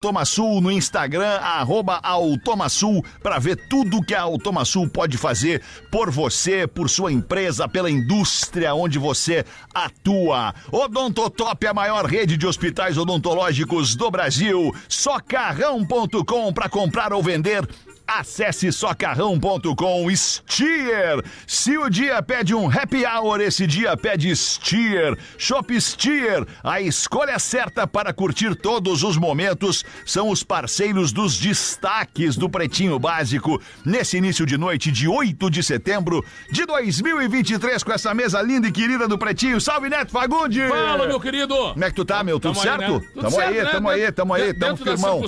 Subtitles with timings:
[0.00, 6.68] Automasul no Instagram, arroba Automasul, para ver tudo que a Automasul pode fazer por você,
[6.68, 10.54] por sua empresa, pela indústria onde você atua.
[10.70, 14.72] Odontotop, a maior rede de hospitais odontológicos do Brasil.
[14.88, 17.68] Socarrão.com para comprar ou vender
[18.08, 21.22] Acesse socarrão.com Steer.
[21.46, 25.14] Se o dia pede um happy hour, esse dia pede Steer.
[25.36, 32.34] Shop Steer, a escolha certa para curtir todos os momentos, são os parceiros dos destaques
[32.34, 38.14] do Pretinho Básico nesse início de noite de 8 de setembro de 2023 com essa
[38.14, 39.60] mesa linda e querida do Pretinho.
[39.60, 40.66] Salve Neto Fagundes!
[40.66, 41.54] Fala, meu querido!
[41.54, 42.40] Como é que tu tá, meu?
[42.40, 42.82] Tudo Tamo certo?
[42.84, 43.00] Aí, né?
[43.00, 43.70] Tudo tamo certo, aí, né?
[43.70, 45.22] tamo aí, tamo aí, tamo Dentro das firmão.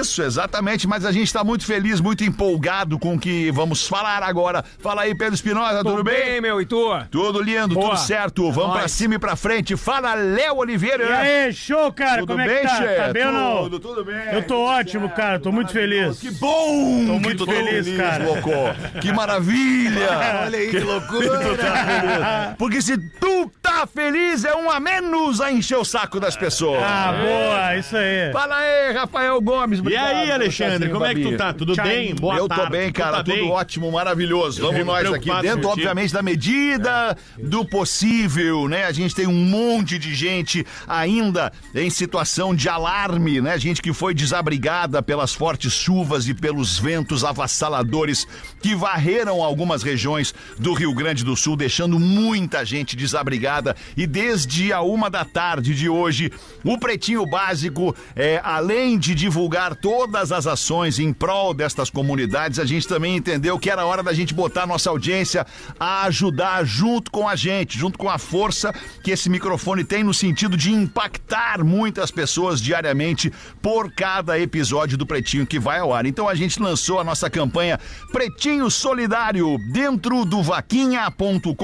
[0.00, 4.22] Isso, exatamente, mas a gente tá muito feliz, muito empolgado com o que vamos falar
[4.22, 4.64] agora.
[4.78, 6.40] Fala aí, Pedro Espinosa, tudo bem?
[6.40, 6.90] meu, e tu?
[7.10, 7.90] Tudo lindo, Boa.
[7.90, 8.50] tudo certo.
[8.50, 8.92] Vamos pra nóis.
[8.92, 9.76] cima e pra frente.
[9.76, 11.04] Fala, Léo Oliveira.
[11.04, 12.76] E aí, show, cara, Tudo como é bem, que tá?
[12.76, 12.94] Che?
[12.96, 13.62] Tá bem ou não?
[13.64, 14.16] Tudo, tudo bem.
[14.32, 16.18] Eu tô ótimo, cara, tô muito feliz.
[16.18, 17.06] Que bom!
[17.06, 18.24] Tô que muito tu tá feliz, cara.
[18.24, 18.74] Locó.
[19.00, 20.08] Que maravilha!
[20.46, 21.38] Olha aí que loucura.
[21.38, 22.56] Tu tá feliz.
[22.58, 26.82] Porque se tu tá feliz, é um a menos a encher o saco das pessoas.
[26.82, 28.32] Ah, boa, isso aí.
[28.32, 29.78] Fala aí, Rafael Gomes.
[29.78, 31.52] E Obrigado aí, pelo Alexandre, carinho, como é que tu tá?
[31.52, 31.84] Tudo Tchau.
[31.84, 31.89] bem?
[32.20, 32.64] Boa eu tarde.
[32.64, 33.50] tô bem, cara, tá tudo bem?
[33.50, 34.62] ótimo, maravilhoso.
[34.62, 38.84] Vamos nós aqui, dentro, obviamente, da medida do possível, né?
[38.84, 43.58] A gente tem um monte de gente ainda em situação de alarme, né?
[43.58, 48.26] Gente que foi desabrigada pelas fortes chuvas e pelos ventos avassaladores
[48.62, 53.76] que varreram algumas regiões do Rio Grande do Sul, deixando muita gente desabrigada.
[53.96, 56.32] E desde a uma da tarde de hoje,
[56.64, 62.66] o Pretinho Básico, é, além de divulgar todas as ações em prol destas comunidades, a
[62.66, 65.46] gente também entendeu que era hora da gente botar a nossa audiência
[65.78, 70.12] a ajudar junto com a gente, junto com a força que esse microfone tem no
[70.12, 76.04] sentido de impactar muitas pessoas diariamente por cada episódio do Pretinho que vai ao ar.
[76.04, 77.80] Então a gente lançou a nossa campanha
[78.12, 81.54] Pretinho Solidário dentro do vaquinha.com.br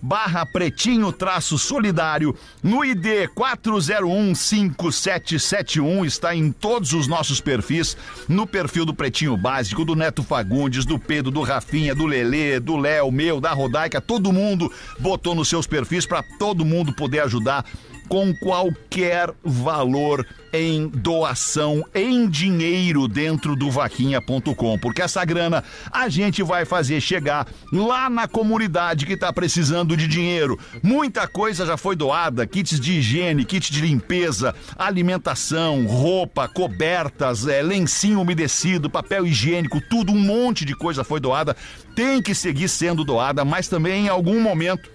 [0.00, 7.96] barra pretinho traço solidário no ID 4015771 está em todos os nossos perfis,
[8.28, 12.76] no perfil do Pretinho Básico, do Neto Fagundes, do Pedro, do Rafinha, do Lelê, do
[12.76, 17.66] Léo, meu, da Rodaica, todo mundo botou nos seus perfis para todo mundo poder ajudar
[18.08, 26.42] com qualquer valor em doação em dinheiro dentro do vaquinha.com, porque essa grana a gente
[26.42, 30.58] vai fazer chegar lá na comunidade que está precisando de dinheiro.
[30.82, 37.62] Muita coisa já foi doada, kits de higiene, kit de limpeza, alimentação, roupa, cobertas, é,
[37.62, 41.56] lencinho umedecido, papel higiênico, tudo um monte de coisa foi doada.
[41.94, 44.90] Tem que seguir sendo doada, mas também em algum momento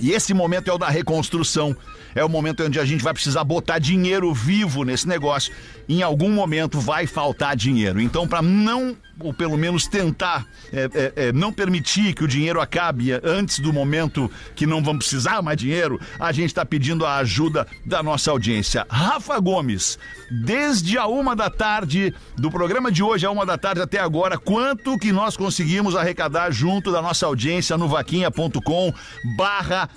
[0.00, 1.76] e esse momento é o da reconstrução.
[2.14, 5.52] É o momento onde a gente vai precisar botar dinheiro vivo nesse negócio.
[5.88, 8.00] Em algum momento vai faltar dinheiro.
[8.00, 12.60] Então, para não, ou pelo menos tentar, é, é, é, não permitir que o dinheiro
[12.60, 17.16] acabe antes do momento que não vamos precisar mais dinheiro, a gente está pedindo a
[17.16, 18.86] ajuda da nossa audiência.
[18.88, 19.98] Rafa Gomes,
[20.30, 24.38] desde a uma da tarde do programa de hoje, a uma da tarde até agora,
[24.38, 28.92] quanto que nós conseguimos arrecadar junto da nossa audiência no vaquinha.com
[29.36, 29.88] barra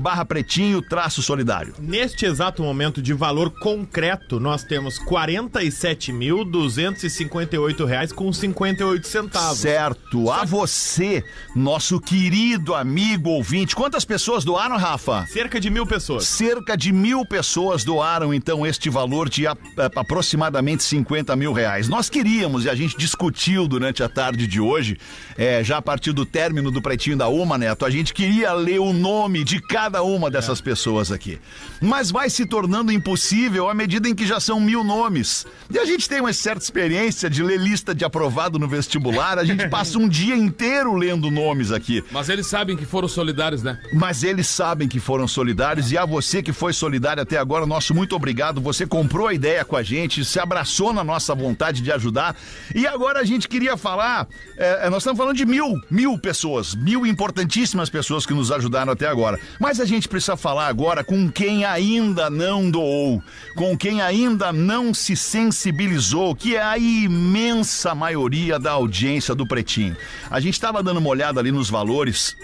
[0.00, 1.74] barra pretinho traço solidário.
[1.78, 9.58] Neste exato momento de valor concreto, nós temos 47.258 reais com 58 centavos.
[9.58, 10.30] Certo.
[10.30, 11.22] A você,
[11.54, 13.76] nosso querido amigo ouvinte.
[13.76, 15.26] Quantas pessoas doaram, Rafa?
[15.26, 16.24] Cerca de mil pessoas.
[16.26, 21.86] Cerca de mil pessoas doaram, então, este valor de a- a- aproximadamente 50 mil reais.
[21.86, 24.96] Nós queríamos, e a gente discutiu durante a tarde de hoje,
[25.36, 28.78] é, já a partir do término do Pretinho da Uma, Neto, a gente queria ler
[28.80, 31.38] o nome de cada uma dessas pessoas aqui.
[31.80, 35.46] Mas vai se tornando impossível à medida em que já são mil nomes.
[35.70, 39.44] E a gente tem uma certa experiência de ler lista de aprovado no vestibular, a
[39.44, 42.04] gente passa um dia inteiro lendo nomes aqui.
[42.10, 43.78] Mas eles sabem que foram solidários, né?
[43.92, 47.94] Mas eles sabem que foram solidários e a você que foi solidário até agora, nosso
[47.94, 48.60] muito obrigado.
[48.60, 52.36] Você comprou a ideia com a gente, se abraçou na nossa vontade de ajudar.
[52.74, 57.06] E agora a gente queria falar, é, nós estamos falando de mil, mil pessoas, mil
[57.06, 59.38] importantíssimas pessoas que nos ajudaram até agora.
[59.58, 63.22] Mas a gente precisa falar agora com quem ainda não doou,
[63.56, 69.96] com quem ainda não se sensibilizou, que é a imensa maioria da audiência do Pretinho.
[70.30, 72.36] A gente estava dando uma olhada ali nos valores.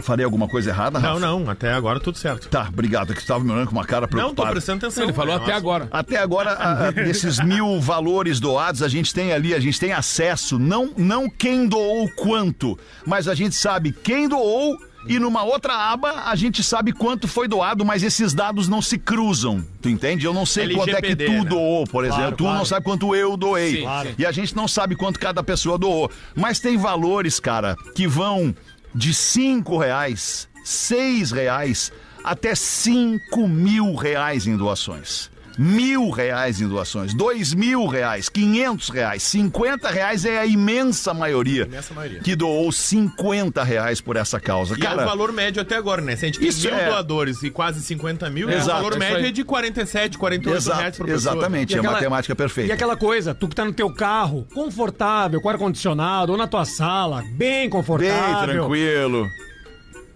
[0.00, 1.20] Falei alguma coisa errada, Rafa?
[1.20, 2.48] Não, não, até agora tudo certo.
[2.48, 4.50] Tá, obrigado, é que estava me olhando com uma cara Não, tô preocupada.
[4.50, 5.04] prestando atenção.
[5.04, 5.86] Ele falou até agora.
[5.92, 9.92] Até agora, a- a- desses mil valores doados, a gente tem ali, a gente tem
[9.92, 12.76] acesso, não, não quem doou quanto,
[13.06, 14.76] mas a gente sabe quem doou
[15.06, 18.98] E numa outra aba, a gente sabe quanto foi doado, mas esses dados não se
[18.98, 19.64] cruzam.
[19.80, 20.24] Tu entende?
[20.26, 21.44] Eu não sei quanto é que LGPD, tu né?
[21.44, 22.36] doou, por exemplo.
[22.36, 23.76] tu não sabe quanto eu doei.
[23.76, 24.14] Sim, Claro.
[24.18, 26.10] E a gente não sabe quanto cada pessoa doou.
[26.34, 28.54] Mas tem valores, cara, que vão
[28.94, 31.92] de cinco reais, seis reais,
[32.22, 35.30] até cinco mil reais em doações.
[35.58, 41.64] Mil reais em doações, dois mil reais, quinhentos reais, cinquenta reais é a imensa maioria,
[41.64, 42.20] Imensa maioria.
[42.20, 44.74] que doou 50 reais por essa causa.
[44.74, 46.16] E é o Cara, valor médio até agora, né?
[46.16, 48.98] Se a gente tem Isso mil é- doadores e quase 50 mil, Exato, o valor
[48.98, 51.34] médio é de 47, 48 reais exato, por pessoa.
[51.34, 52.74] exatamente, E é aquela- matemática E perfeita.
[52.74, 57.22] aquela coisa, tu que tá no teu carro, confortável, com ar-condicionado, ou na tua sala,
[57.22, 58.54] bem Bem confortável.
[58.54, 59.28] tranquilo.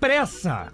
[0.01, 0.73] Pressa.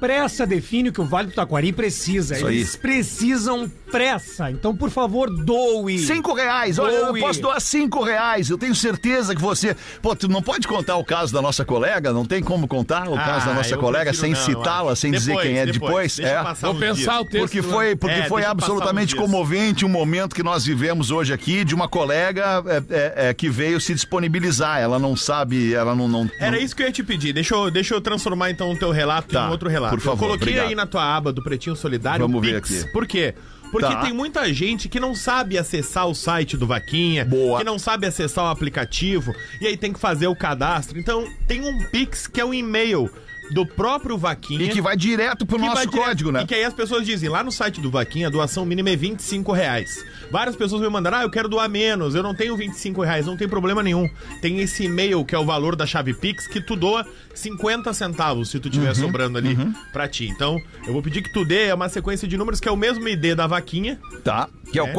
[0.00, 2.34] Pressa define o que o Vale do Taquari precisa.
[2.36, 2.56] Isso aí.
[2.56, 4.50] Eles precisam pressa.
[4.50, 5.98] Então, por favor, doe.
[5.98, 7.20] Cinco reais, olha, eu Doe.
[7.20, 8.48] posso doar cinco reais.
[8.48, 9.76] Eu tenho certeza que você.
[10.00, 12.12] Pô, tu não pode contar o caso da nossa colega?
[12.12, 15.46] Não tem como contar o caso da Ah, nossa colega sem citá-la, sem dizer Depois,
[15.46, 16.16] quem é depois.
[16.16, 16.18] depois?
[16.20, 16.42] É.
[16.66, 17.20] Vou pensar dias.
[17.20, 17.38] o texto.
[17.40, 21.74] Porque foi, porque É, foi absolutamente comovente um momento que nós vivemos hoje aqui de
[21.74, 24.78] uma colega é, é, é, que veio se disponibilizar.
[24.80, 26.06] Ela não sabe, ela não.
[26.08, 27.32] não Era não- isso que eu ia te pedir.
[27.32, 29.89] Deixa eu, deixa eu transformar então o teu relato Tá, em outro relato.
[29.90, 30.68] Por favor, eu coloquei obrigado.
[30.68, 32.82] aí na tua aba do Pretinho Solidário Vamos o ver Pix.
[32.84, 32.92] aqui.
[32.92, 33.34] Por quê?
[33.70, 34.00] Porque Tá.
[34.02, 37.58] tem muita gente que não sabe acessar o site do Vaquinha, Boa.
[37.58, 40.98] que não sabe acessar o aplicativo, e aí tem que fazer o cadastro.
[40.98, 43.08] Então, tem um Pix que é um e-mail
[43.52, 44.64] do próprio Vaquinha.
[44.64, 46.42] E que vai direto pro nosso direto- código, né?
[46.42, 48.96] E que aí as pessoas dizem, lá no site do Vaquinha, a doação mínima é
[48.96, 50.04] 25 reais.
[50.30, 53.36] Várias pessoas me mandaram, ah, eu quero doar menos, eu não tenho 25 reais, não
[53.36, 54.08] tem problema nenhum.
[54.40, 58.50] Tem esse e-mail que é o valor da chave Pix, que tu doa 50 centavos,
[58.50, 59.56] se tu tiver Uhum, sobrando ali
[59.92, 60.26] pra ti.
[60.26, 63.06] Então, eu vou pedir que tu dê uma sequência de números que é o mesmo
[63.08, 63.98] ID da Vaquinha.
[64.22, 64.48] Tá.
[64.72, 64.92] Que é, o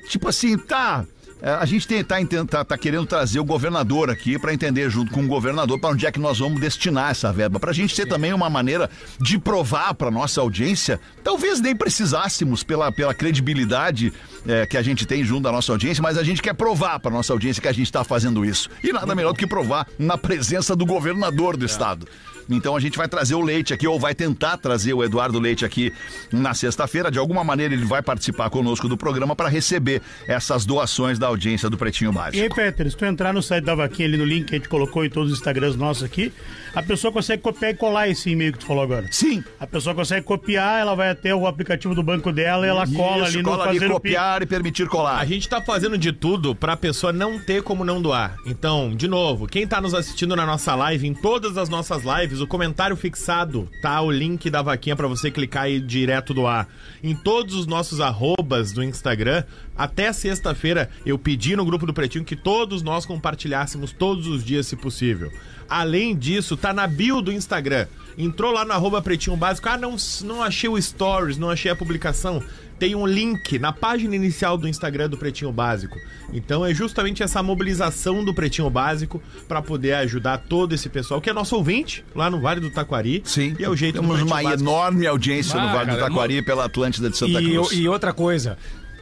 [0.10, 1.06] Tipo assim, tá.
[1.42, 5.24] É, A gente tem, tá, tá- querendo trazer o governador aqui para entender junto com
[5.24, 7.60] o governador para onde é que nós vamos destinar essa verba.
[7.60, 8.90] Para a gente ter também uma maneira
[9.20, 14.12] de provar para nossa audiência, talvez nem precisássemos pela, pela credibilidade
[14.48, 17.12] é, que a gente tem junto da nossa audiência, mas a gente quer provar para
[17.12, 18.70] nossa audiência que a gente está fazendo isso.
[18.84, 22.08] E nada melhor do que provar na presença do governador do estado.
[22.50, 25.64] Então a gente vai trazer o Leite aqui, ou vai tentar trazer o Eduardo Leite
[25.66, 25.94] aqui
[26.32, 27.12] na sexta-feira.
[27.12, 31.70] De alguma maneira ele vai participar conosco do programa para receber essas doações da audiência
[31.70, 32.44] do Pretinho E Básico.
[32.44, 34.70] aí, Peter, se tu entrar no site da Vaquinha ali no link que a gente
[34.70, 36.32] colocou em todos os Instagrams nossos aqui,
[36.74, 39.08] a pessoa consegue copiar e colar esse e-mail que tu falou agora.
[39.12, 39.44] Sim.
[39.60, 43.28] A pessoa consegue copiar, ela vai até o aplicativo do banco dela e ela cola
[43.28, 44.14] Isso, ali no cola ali, fazer o Pix.
[44.16, 45.20] copiar e permitir colar.
[45.20, 48.36] A gente tá fazendo de tudo pra pessoa não ter como não doar.
[48.46, 52.39] Então, de novo, quem tá nos assistindo na nossa live, em todas as nossas lives,
[52.40, 56.68] o comentário fixado tá o link da vaquinha pra você clicar e ir direto doar.
[57.04, 59.44] Em todos os nossos arrobas do Instagram,
[59.78, 64.68] até sexta-feira eu pedi no grupo do Pretinho que todos nós compartilhássemos todos os dias,
[64.68, 65.32] se possível.
[65.70, 67.88] Além disso, tá na bio do Instagram.
[68.18, 71.76] Entrou lá no arroba Pretinho Básico, ah, não, não achei o Stories, não achei a
[71.76, 72.44] publicação
[72.80, 76.00] tem um link na página inicial do Instagram do Pretinho Básico.
[76.34, 81.30] Então é justamente essa mobilização do Pretinho Básico para poder ajudar todo esse pessoal que
[81.30, 83.22] é nosso ouvinte lá no Vale do Taquari.
[83.26, 83.56] Sim.
[83.60, 84.62] E é o jeito do Temos uma Básico.
[84.64, 87.72] enorme audiência no Ah, Vale do cara, Taquari pela Atlântida de Santa E, Cruz.
[87.74, 88.58] e outra coisa,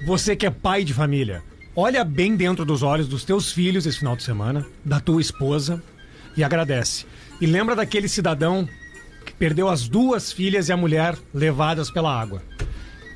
[0.05, 1.43] você que é pai de família,
[1.75, 5.81] olha bem dentro dos olhos dos teus filhos esse final de semana, da tua esposa,
[6.35, 7.05] e agradece.
[7.39, 8.67] E lembra daquele cidadão
[9.25, 12.41] que perdeu as duas filhas e a mulher levadas pela água.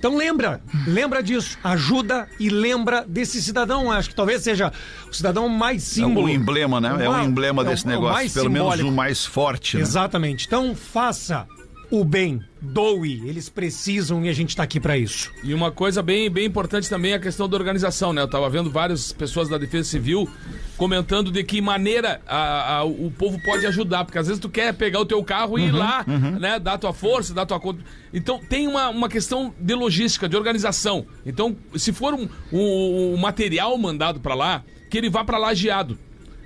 [0.01, 3.91] Então lembra, lembra disso, ajuda e lembra desse cidadão.
[3.91, 4.74] Acho que talvez seja
[5.08, 6.25] o cidadão mais É símbolo.
[6.25, 7.05] o emblema, né?
[7.05, 8.34] É o Uma- emblema é desse é negócio.
[8.34, 8.89] Pelo menos simbólico.
[8.89, 9.84] o mais forte, né?
[9.84, 10.48] Exatamente.
[10.48, 11.46] Então faça
[11.91, 15.32] o bem, doe, eles precisam e a gente tá aqui pra isso.
[15.44, 18.22] E uma coisa bem, bem importante também é a questão da organização, né?
[18.22, 20.30] Eu tava vendo várias pessoas da Defesa Civil
[20.77, 24.74] comentando de que maneira a- a- o povo pode ajudar, porque às vezes tu quer
[24.74, 26.06] pegar o teu carro e ir lá,
[26.39, 26.60] né?
[26.60, 27.82] Dar tua força, dar tua conta.
[28.13, 31.06] Então tem uma, uma questão de logística, de organização.
[31.25, 35.98] Então, se for um, um- um material mandado pra lá, que ele vá pra lajeado.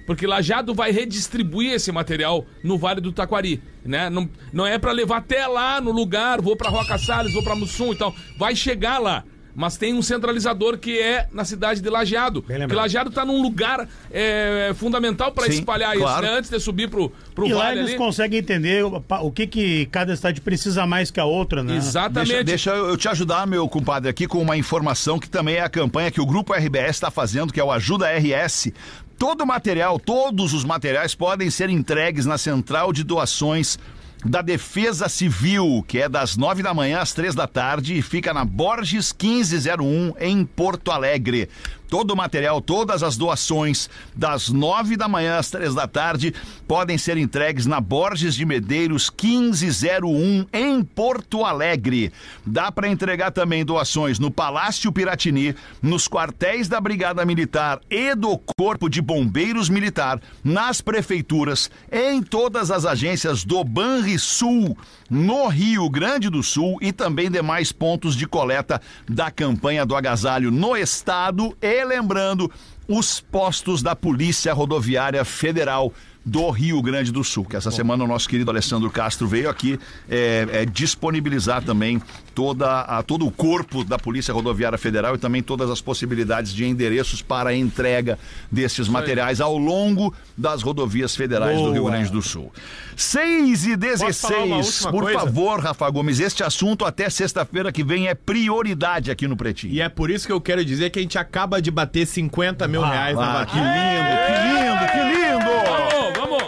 [0.05, 4.10] Porque Lajado vai redistribuir esse material no Vale do Taquari, né?
[4.10, 7.56] Não, não é pra levar até lá no lugar, vou pra Roca Salles, vou pra
[7.56, 8.13] Mussum e tal.
[8.38, 9.24] Vai chegar lá.
[9.56, 12.42] mas tem um centralizador que é na cidade de Lajeado.
[12.42, 12.75] Que.
[12.75, 16.24] Lajeado tá num lugar é, fundamental para espalhar claro.
[16.24, 16.38] isso, né?
[16.38, 17.98] Antes de subir pro, pro E lá vale eles ali.
[17.98, 21.77] conseguem entender o, o que, que cada cidade precisa mais que a outra, né?
[21.77, 22.44] Exatamente.
[22.44, 25.70] Deixa, deixa eu te ajudar, meu compadre, aqui com uma informação que também é a
[25.70, 28.74] campanha que o Grupo RBS está fazendo, que é o Ajuda RS.
[29.17, 33.79] Todo o material, todos os materiais podem ser entregues na central de doações
[34.25, 38.34] da Defesa Civil, que é das nove da manhã às três da tarde e fica
[38.34, 41.48] na Borges 1501, em Porto Alegre.
[41.89, 46.34] Todo o material, todas as doações, das nove da manhã às três da tarde,
[46.68, 52.12] podem ser entregues na Borges de Medeiros 1501, em Porto Alegre.
[52.46, 58.39] Dá para entregar também doações no Palácio Piratini, nos quartéis da Brigada Militar e do
[58.58, 64.77] Corpo de Bombeiros Militar, nas prefeituras, em todas as agências do Banrisul,
[65.10, 70.50] no Rio Grande do Sul e também demais pontos de coleta da campanha do agasalho
[70.50, 72.51] no estado e lembrando
[72.88, 75.91] os postos da Polícia Rodoviária Federal
[76.25, 79.79] do Rio Grande do Sul, que essa semana o nosso querido Alessandro Castro veio aqui
[80.10, 82.01] é, é, disponibilizar também
[82.34, 86.65] toda a, todo o corpo da Polícia Rodoviária Federal e também todas as possibilidades de
[86.65, 88.17] endereços para a entrega
[88.51, 91.91] desses materiais ao longo das rodovias federais do Rio Boa.
[91.91, 92.51] Grande do Sul.
[92.98, 95.20] 6 e Posso falar uma 16, última por coisa?
[95.20, 99.74] favor, Rafa Gomes, este assunto até sexta-feira que vem é prioridade aqui no Pretinho.
[99.74, 102.67] E é por isso que eu quero dizer que a gente acaba de bater 50
[102.67, 103.74] mil reais na Ah, que vaquinha.
[103.74, 105.04] lindo, que lindo, que lindo!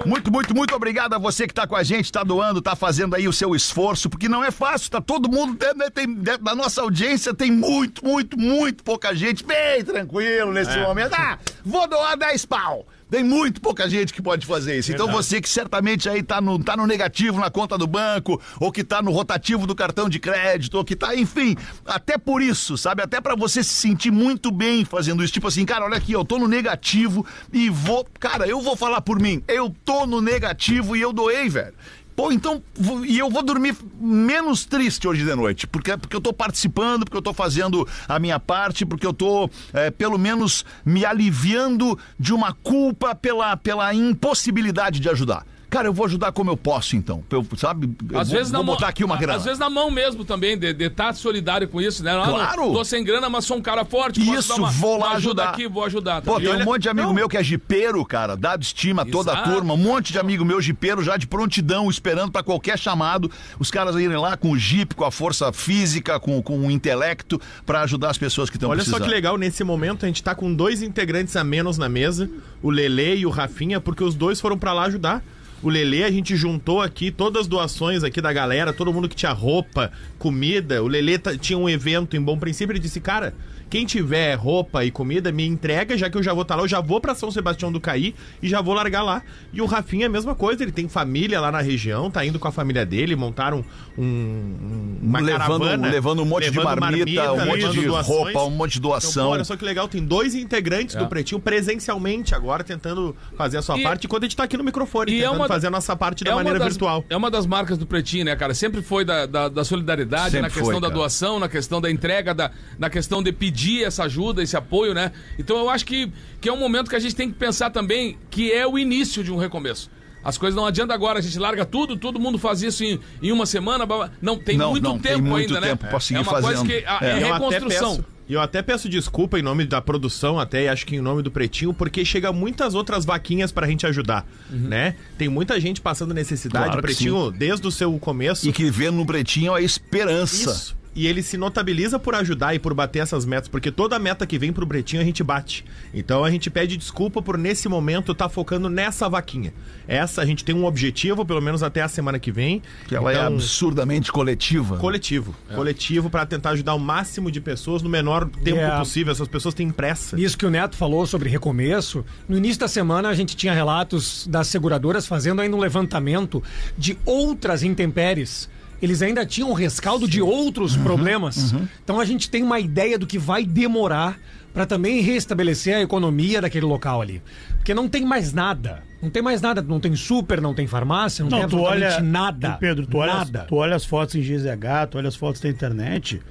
[0.08, 3.14] Muito, muito, muito obrigado a você que tá com a gente, tá doando, tá fazendo
[3.14, 6.56] aí o seu esforço, porque não é fácil, tá todo mundo, né, tem, né, da
[6.56, 11.14] nossa audiência tem muito, muito, muito pouca gente, bem tranquilo nesse momento.
[11.14, 12.88] Ah, vou doar 10 pau.
[13.10, 14.92] Tem muito pouca gente que pode fazer isso.
[14.92, 18.72] Então você que certamente aí tá no, tá no negativo na conta do banco, ou
[18.72, 22.78] que tá no rotativo do cartão de crédito, ou que tá, enfim, até por isso,
[22.78, 23.02] sabe?
[23.02, 25.34] Até pra você se sentir muito bem fazendo isso.
[25.34, 28.06] Tipo assim, cara, olha aqui, eu tô no negativo e vou.
[28.20, 29.42] Cara, eu vou falar por mim.
[29.48, 31.74] Eu tô no negativo e eu doei, velho.
[32.18, 32.64] Pô, então,
[33.06, 37.16] e eu vou dormir menos triste hoje de noite, porque, porque eu tô participando, porque
[37.16, 42.34] eu tô fazendo a minha parte, porque eu tô, é, pelo menos, me aliviando de
[42.34, 45.46] uma culpa pela, pela impossibilidade de ajudar.
[45.70, 47.24] Cara, eu vou ajudar como eu posso, então.
[47.30, 47.90] Eu, sabe?
[48.10, 49.38] Eu Às vou, vezes vou na mão, botar aqui uma grana.
[49.38, 52.14] Às vezes na mão mesmo também, de estar solidário com isso, né?
[52.14, 52.72] Não, Claro.
[52.72, 54.22] Tô sem grana, mas sou um cara forte.
[54.22, 55.50] Isso, uma, vou lá ajudar.
[55.50, 56.22] aqui, vou ajudar.
[56.22, 56.54] Pô, também.
[56.54, 59.42] tem um monte de amigo meu que é jipeiro, cara, dado estima a toda a
[59.44, 63.70] turma, um monte de amigo meu jipeiro já de prontidão, esperando pra qualquer chamado, os
[63.70, 67.82] caras irem lá com o jipe, com a força física, com, com o intelecto, pra
[67.82, 69.00] ajudar as pessoas que estão Olha precisando.
[69.00, 72.30] só que legal, nesse momento a gente tá com dois integrantes a menos na mesa,
[72.62, 75.22] o Lele e o Rafinha, porque os dois foram pra lá ajudar.
[75.64, 79.16] O Lele, a gente juntou aqui todas as doações aqui da galera, todo mundo que
[79.16, 80.84] tinha roupa, comida.
[80.84, 83.34] O Lele tá- tinha um evento em Bom Princípio, ele disse, cara,
[83.70, 86.68] quem tiver roupa e comida, me entrega, já que eu já vou estar lá, eu
[86.68, 89.22] já vou pra São Sebastião do Caí e já vou largar lá.
[89.52, 92.40] E o Rafinha é a mesma coisa, ele tem família lá na região, tá indo
[92.40, 93.64] com a família dele, montaram
[93.98, 95.88] um, um- uma levando, caravana.
[95.90, 98.08] levando um monte levando de marmita, um monte de doações.
[98.34, 99.26] roupa, um monte de Então, doação.
[99.28, 103.62] pô, olha só que legal, tem dois integrantes do Pretinho presencialmente agora tentando fazer a
[103.62, 105.68] sua E- parte, enquanto a gente tá aqui no microfone, e é tentando uma- fazer
[105.68, 107.04] a nossa parte da uma maneira das- virtual.
[107.10, 108.54] É uma das marcas do Pretinho, né, cara?
[108.54, 111.92] Sempre foi da, da, da solidariedade, Sempre na questão foi, da doação, na questão da
[111.92, 115.12] entrega, da, na questão de pedir essa ajuda, esse apoio, né?
[115.40, 116.12] Então eu acho que,
[116.42, 119.24] que é um momento que a gente tem que pensar também que é o início
[119.24, 119.90] de um recomeço.
[120.24, 123.32] As coisas não adianta agora, a gente larga tudo, todo mundo faz isso em, em
[123.32, 123.86] uma semana.
[124.22, 125.90] Não, tem Não, muito não, tem tempo muito ainda, tempo né?
[125.90, 126.68] pra seguir é uma coisa fazendo.
[126.68, 127.06] que a- É.
[127.06, 128.06] é, Eu até reconstrução.
[128.30, 131.22] E eu até peço desculpa em nome da produção, até e acho que em nome
[131.22, 134.96] do Pretinho, porque chega muitas outras vaquinhas pra gente ajudar, né?
[135.18, 138.46] Tem muita gente passando necessidade, Claro Pretinho, desde o seu começo.
[138.46, 140.52] E que vê no pretinho a esperança.
[140.52, 140.78] Isso.
[140.98, 144.40] E ele se notabiliza por ajudar e por bater essas metas, porque toda meta que
[144.40, 145.64] vem pro Bretinho a gente bate.
[145.94, 149.54] Então a gente pede desculpa por nesse momento estar focando nessa vaquinha.
[149.88, 152.64] Essa a gente tem um objetivo, pelo menos até a semana que vem.
[152.88, 154.78] Que ela é Então, absurdamente coletiva.
[154.78, 155.36] coletivo.
[155.54, 158.80] Coletivo pra tentar ajudar o máximo de pessoas no menor tempo É.
[158.80, 159.12] possível.
[159.14, 160.20] Essas pessoas têm pressa.
[160.20, 164.26] Isso que o Neto falou sobre recomeço, no início da semana a gente tinha relatos
[164.28, 166.42] das seguradoras fazendo ainda um levantamento
[166.76, 168.50] de outras intempéries.
[168.82, 171.54] Eles ainda tinham rescaldo de outros problemas.
[171.84, 174.20] Então a gente tem uma ideia do que vai demorar
[174.54, 177.22] para também restabelecer a economia daquele local ali.
[177.58, 178.84] Porque não tem mais nada.
[179.02, 179.62] Não tem mais nada.
[179.62, 182.04] Não tem super, não tem farmácia, não, tem Não, tu absolutamente olha.
[182.04, 182.52] nada.
[182.60, 183.46] Pedro, tu olha, nada.
[183.48, 186.22] tu olha as fotos em GZH, tu olha as fotos da internet.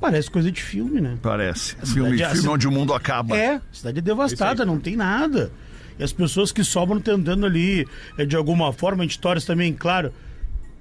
[0.00, 1.18] Parece coisa de filme, né?
[1.20, 1.74] Parece.
[1.84, 3.36] Filme, cidade- filme onde o mundo acaba.
[3.36, 5.50] É, a cidade é devastada, não tem nada.
[5.98, 9.72] E as pessoas que sobram tentando ali, é, de alguma forma, a gente torce também,
[9.74, 10.12] claro,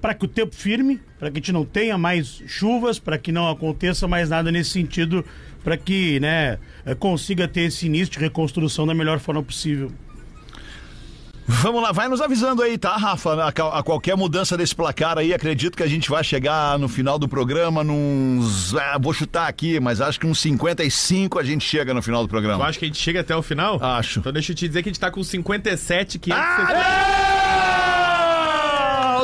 [0.02, 3.32] para que o tempo firme, para que a gente não tenha mais chuvas, para que
[3.32, 5.26] não aconteça mais nada nesse sentido,
[5.64, 9.92] para que né, eh, consiga ter esse início de reconstrução da melhor forma possível.
[11.50, 13.34] Vamos lá, vai nos avisando aí, tá, Rafa?
[13.36, 17.18] A, a qualquer mudança desse placar aí, acredito que a gente vai chegar no final
[17.18, 18.76] do programa nos.
[18.76, 22.26] ah, vou chutar aqui, mas acho que uns 55 a gente chega no final do
[22.26, 22.66] Eu programa.
[22.66, 23.82] acho que a gente chega até o final?
[23.82, 24.20] Acho.
[24.20, 26.44] Então deixa eu te dizer que a gente tá com 57, 500...
[26.44, 27.87] Ah!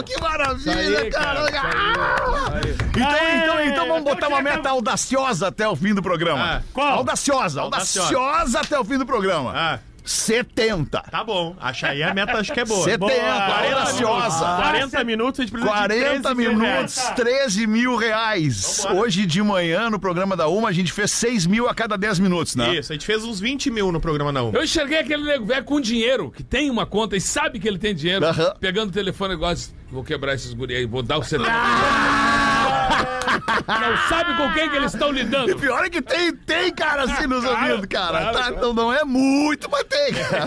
[0.05, 1.51] Que maravilha, Aí, cara!
[1.51, 2.61] cara, Ah!
[2.95, 3.37] Então, Aê!
[3.43, 4.57] então, então vamos botar uma Então chega.
[4.57, 6.57] meta audaciosa até o fim do programa.
[6.57, 6.97] Ah, qual?
[6.97, 8.15] Audaciosa, Audaciosa.
[8.17, 9.51] audaciosa até o fim do programa.
[9.55, 11.01] Ah, 70.
[11.09, 11.55] tá bom.
[11.59, 12.83] Acha aí a meta, acho que é boa.
[12.83, 13.63] 70, Boa.
[13.63, 14.45] audaciosa.
[14.57, 17.15] 40 minutos, a gente precisa 40 de 13 mil minutos, reais.
[17.15, 18.81] 13 mil reais.
[18.83, 19.01] Vambora.
[19.05, 22.19] Hoje de manhã, no programa da Uma, a gente fez 6 mil a cada 10
[22.19, 22.75] minutos, né?
[22.75, 24.53] Isso, a gente fez uns 20 mil no programa da 1.
[24.53, 27.77] Eu enxerguei aquele nego velho com dinheiro, que tem uma conta e sabe que ele
[27.79, 28.53] tem dinheiro, Aham.
[28.59, 29.73] pegando o telefone e gosta.
[29.91, 31.37] Vou quebrar esses guri aí, vou dar o CT.
[33.67, 35.55] Não sabe com quem que eles estão E lidando.
[35.57, 38.09] pior é que tem, tem cara assim nos Claro, ouvidos, cara.
[38.19, 38.31] claro, Tá?
[38.39, 38.55] claro.
[38.55, 40.45] Então não é muito, mas tem, cara.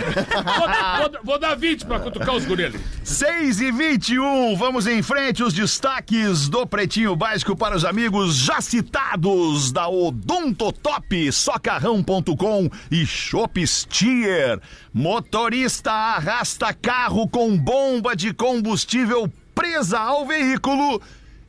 [0.98, 2.80] Vou, vou- vou dar 20 pra cutucar os ali.
[3.04, 8.60] 6 e 21, vamos em frente, os destaques do Pretinho Básico para os amigos já
[8.60, 14.60] citados da Odontotop, socarrão.com e Shopstier.
[14.92, 21.00] Motorista arrasta carro com bomba de combustível presa ao veículo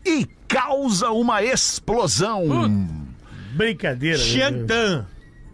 [0.05, 2.43] e causa uma explosão.
[3.53, 4.17] Brincadeira.
[4.17, 4.23] né?
[4.23, 5.05] Xiantan,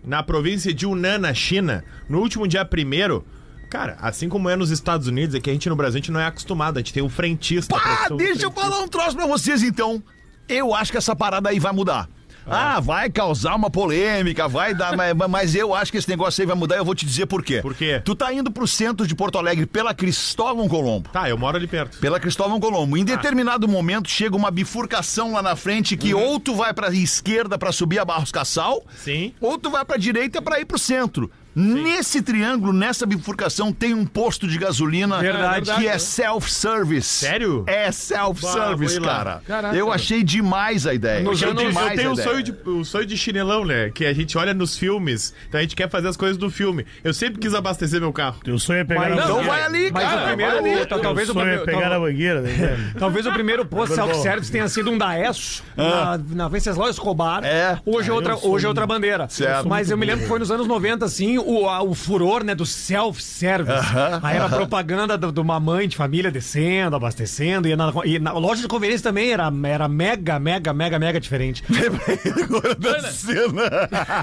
[0.03, 3.25] na província de Yunnan, na China, no último dia primeiro.
[3.69, 6.11] Cara, assim como é nos Estados Unidos, é que a gente no Brasil a gente
[6.11, 7.75] não é acostumado, a gente tem um frentista.
[7.75, 8.61] Ah, do deixa eu frentista.
[8.61, 10.03] falar um troço pra vocês então.
[10.47, 12.07] Eu acho que essa parada aí vai mudar.
[12.45, 14.95] Ah, vai causar uma polêmica, vai dar.
[14.95, 17.25] mas, mas eu acho que esse negócio aí vai mudar e eu vou te dizer
[17.25, 17.61] por quê.
[17.61, 18.01] Por quê?
[18.03, 21.09] Tu tá indo pro centro de Porto Alegre pela Cristóvão Colombo.
[21.09, 21.97] Tá, eu moro ali perto.
[21.99, 22.97] Pela Cristóvão Colombo.
[22.97, 27.57] Em determinado momento chega uma bifurcação lá na frente que ou tu vai pra esquerda
[27.57, 29.33] pra subir a Barros Cassal, Sim.
[29.39, 31.31] ou tu vai pra direita pra ir pro centro.
[31.55, 35.71] Nesse triângulo, nessa bifurcação, tem um posto de gasolina Verdade.
[35.75, 37.07] que é self-service.
[37.07, 37.63] Sério?
[37.67, 39.41] É self-service, cara.
[39.45, 39.75] Caraca.
[39.75, 41.21] Eu achei demais a ideia.
[41.21, 42.29] Nos achei Eu tenho, demais eu tenho a o ideia.
[42.29, 43.89] sonho, de, o sonho de chinelão, né?
[43.93, 46.85] Que a gente olha nos filmes, então a gente quer fazer as coisas do filme.
[47.03, 48.39] Eu sempre quis abastecer meu carro.
[48.43, 50.21] Teu sonho é pegar Mas- na Não, Então vai ali, Mas cara.
[50.21, 50.75] o primeiro, ali.
[50.81, 52.41] o- talvez o sonho é primeiro, pegar tal- mangueira.
[52.41, 52.93] né?
[52.97, 57.43] Talvez o primeiro posto self-service tenha sido um Daesso na, na Venceslau Escobar.
[57.43, 57.79] É.
[57.85, 59.27] Hoje é outra, hoje é outra bandeira.
[59.29, 59.67] Certo.
[59.67, 62.53] Mas eu me lembro que foi nos anos 90, assim, o, a- o furor, né,
[62.55, 63.77] do self-service.
[63.77, 64.55] Aham, Aí era aham.
[64.57, 67.67] propaganda do- de uma mãe de família descendo, abastecendo.
[67.67, 71.63] E na, e na loja de conveniência também era, era mega, mega, mega, mega diferente.
[72.43, 73.61] Agora da cena.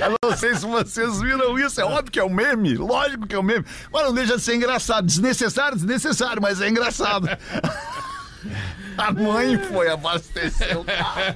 [0.01, 1.81] Eu não sei se vocês viram isso.
[1.81, 2.75] É óbvio que é um meme.
[2.75, 3.65] Lógico que é um meme.
[3.93, 5.05] Mas não deixa de ser engraçado.
[5.07, 7.29] Desnecessário, desnecessário, mas é engraçado.
[8.99, 11.35] A mãe foi abastecer o carro.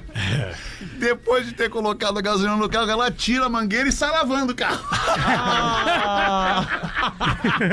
[0.99, 4.53] Depois de ter colocado a gasolina no carro, ela tira a mangueira e sai lavando
[4.53, 4.83] o carro.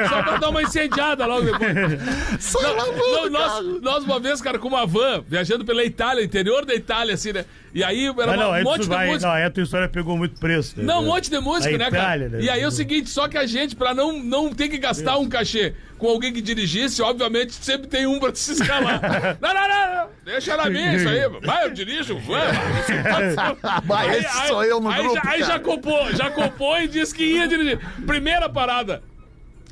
[0.08, 2.00] Só pra dar uma incendiada logo depois.
[2.40, 3.80] Sai Não, lavando não, o nós, carro.
[3.80, 7.44] nós uma vez, cara, com uma van, viajando pela Itália, interior da Itália, assim, né?
[7.74, 9.06] E aí era não, um aí monte de vai.
[9.08, 9.26] música.
[9.26, 10.74] Não, aí a tua história pegou muito preço.
[10.78, 10.84] né?
[10.84, 12.02] Não, um monte de música, Da né, cara?
[12.02, 12.40] Itália, né?
[12.42, 15.16] E aí é o seguinte, só que a gente, pra não, não ter que gastar
[15.18, 19.00] um cachê com alguém que dirigisse, obviamente sempre tem um pra se escalar.
[19.40, 21.20] não, não, não, não, deixa na minha isso aí.
[21.46, 23.80] Vai, eu dirijo, vai.
[23.84, 27.14] Vai, esse sou eu no aí, grupo, já, aí já compôs, já compôs e disse
[27.14, 27.78] que ia dirigir.
[28.04, 29.00] Primeira parada,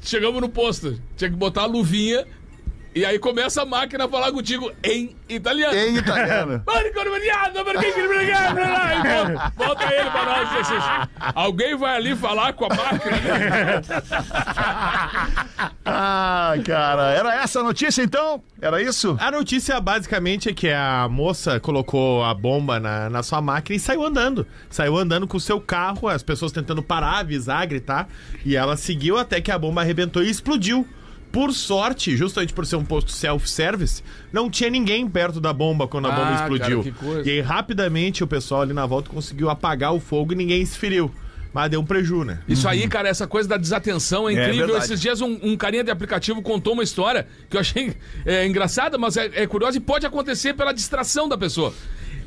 [0.01, 2.25] chegamos no posto, tinha que botar a luvinha
[2.94, 5.74] e aí começa a máquina a falar contigo em italiano.
[5.74, 6.62] Em italiano.
[6.66, 10.48] Mano, colombiano, perché que obrigado, lá, e volta, volta ele pra nós.
[10.61, 10.74] assim,
[11.35, 13.83] Alguém vai ali falar com a máquina?
[15.85, 17.11] Ah, cara.
[17.12, 18.42] Era essa a notícia então?
[18.61, 19.16] Era isso?
[19.20, 23.81] A notícia basicamente é que a moça colocou a bomba na, na sua máquina e
[23.81, 24.46] saiu andando.
[24.68, 28.09] Saiu andando com o seu carro, as pessoas tentando parar, avisar, gritar.
[28.44, 30.87] E ela seguiu até que a bomba arrebentou e explodiu.
[31.33, 36.07] Por sorte, justamente por ser um posto self-service, não tinha ninguém perto da bomba quando
[36.07, 36.93] a Ah, bomba explodiu.
[36.93, 37.23] cara.
[37.25, 40.77] E aí, rapidamente, o pessoal ali na volta conseguiu apagar o fogo e ninguém se
[40.77, 41.11] feriu.
[41.53, 42.38] Mas deu um preju, né?
[42.47, 44.66] Isso aí, cara, essa coisa da desatenção é incrível.
[44.69, 44.85] verdade.
[44.85, 47.93] Esses dias um, um carinha de aplicativo contou uma história que eu achei
[48.25, 51.75] é, engraçada, mas é, é curiosa e pode acontecer pela distração da pessoa.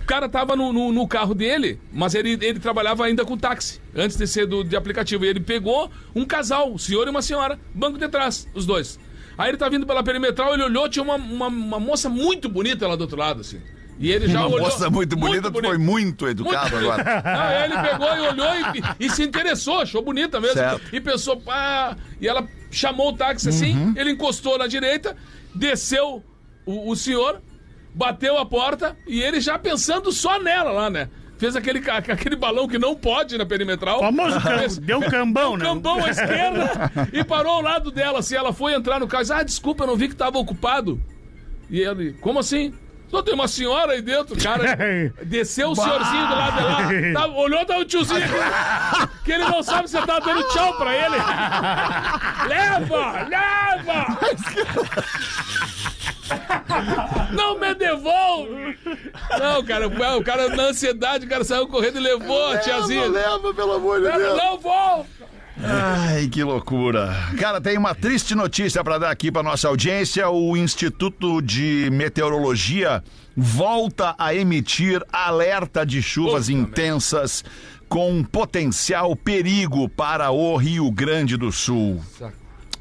[0.03, 3.79] O cara tava no, no- no carro dele, mas ele, ele trabalhava ainda com táxi,
[3.95, 5.23] antes de ser do, de aplicativo.
[5.25, 8.99] E ele pegou um casal, um senhor e uma senhora, banco de trás, os dois.
[9.37, 12.87] Aí ele tá vindo pela perimetral, ele olhou, tinha uma, uma, uma moça muito bonita
[12.87, 13.59] lá do outro lado, assim.
[13.97, 14.61] E ele já Uma olhou.
[14.67, 17.21] moça muito bonita, tu foi muito educado Muito agora.
[17.23, 18.47] aí ele pegou e olhou
[18.99, 20.55] e, e se interessou, achou bonita mesmo.
[20.55, 20.81] Certo.
[20.95, 21.95] E pensou, pá.
[22.19, 23.93] E ela chamou o táxi assim, Uhum.
[23.95, 25.15] ele encostou na direita,
[25.55, 26.23] desceu
[26.65, 27.39] o, o senhor,
[27.93, 31.09] bateu a porta e ele já pensando só nela lá, né?
[31.37, 33.99] Fez aquele, aquele balão que não pode na perimetral.
[33.99, 35.65] Famoso cam- deu um cambão, né?
[35.65, 38.19] cambão à esquerda e parou ao lado dela.
[38.19, 40.37] Assim, ela foi entrar no carro e disse, ah, desculpa, eu não vi que tava
[40.37, 41.01] ocupado.
[41.69, 42.73] E ele, como assim?
[43.09, 44.75] Só tem uma senhora aí dentro, cara.
[45.25, 46.55] Desceu o senhorzinho do lado
[46.89, 47.13] dela.
[47.13, 50.73] Tava, olhou, tava o tiozinho aqui, que ele não sabe se você tá dando tchau
[50.77, 51.15] pra ele.
[52.49, 53.27] leva!
[53.29, 54.19] Leva!
[57.31, 58.77] Não me devolve!
[59.39, 63.07] Não, cara, o cara na ansiedade, o cara saiu correndo e levou a tiazinha.
[63.07, 65.09] leva, pelo amor de Ela, não volta!
[65.61, 67.13] Ai, que loucura.
[67.39, 70.27] Cara, tem uma triste notícia para dar aqui para nossa audiência.
[70.29, 73.03] O Instituto de Meteorologia
[73.35, 77.45] volta a emitir alerta de chuvas Puta intensas
[77.87, 82.01] com potencial perigo para o Rio Grande do Sul.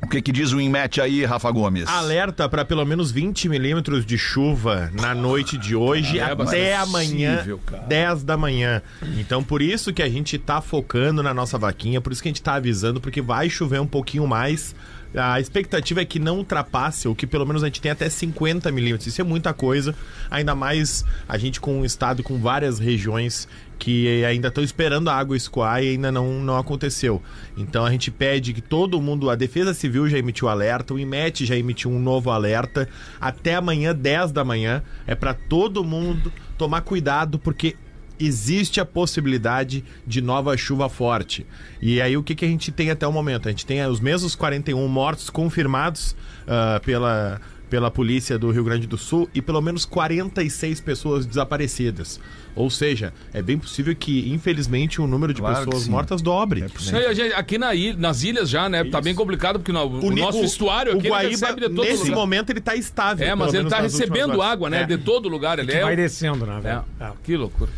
[0.04, 1.86] O que, que diz o INMET aí, Rafa Gomes?
[1.88, 6.34] Alerta para pelo menos 20 milímetros de chuva na noite de hoje Ah, é até
[6.34, 7.82] bastante amanhã, possível, cara.
[7.84, 8.82] 10 da manhã.
[9.18, 12.30] Então, por isso que a gente tá focando na nossa vaquinha, por isso que a
[12.30, 14.74] gente tá avisando, porque vai chover um pouquinho mais.
[15.14, 18.72] A expectativa é que não ultrapasse, ou que pelo menos a gente tenha até 50
[18.72, 19.06] milímetros.
[19.06, 19.94] Isso é muita coisa,
[20.30, 23.46] ainda mais a gente com um estado com várias regiões
[23.82, 27.20] que ainda estão esperando a água escoar e ainda não, não aconteceu.
[27.56, 31.44] Então a gente pede que todo mundo, a Defesa Civil já emitiu alerta, o IMET
[31.44, 32.88] já emitiu um novo alerta.
[33.20, 37.74] Até amanhã, 10 da manhã, é para todo mundo tomar cuidado, porque
[38.20, 41.44] existe a possibilidade de nova chuva forte.
[41.80, 43.48] E aí o que, que a gente tem até o momento?
[43.48, 46.14] A gente tem os mesmos 41 mortos confirmados
[46.46, 47.40] ah, pela,
[47.72, 52.20] pela polícia do Rio Grande do Sul e pelo menos 46 pessoas desaparecidas.
[52.54, 56.66] Ou seja, é bem possível que, infelizmente, o número de Claro pessoas mortas dobre.
[56.78, 58.84] Isso aí, a gente- aqui na ilha- nas ilhas já, né?
[58.84, 61.74] Tá bem complicado, porque no- o, ni- nosso estuário o aqui ele Guaíba, recebe de
[61.74, 62.14] todo nesse lugar.
[62.16, 63.26] momento, ele tá estável.
[63.26, 64.52] É, mas ele tá recebendo horas.
[64.52, 64.82] água, né?
[64.82, 64.84] É.
[64.86, 65.58] De todo lugar.
[65.58, 65.80] Ele é.
[65.82, 66.60] Vai descendo, né,
[67.00, 67.04] é.
[67.06, 67.10] É.
[67.24, 67.70] Que loucura.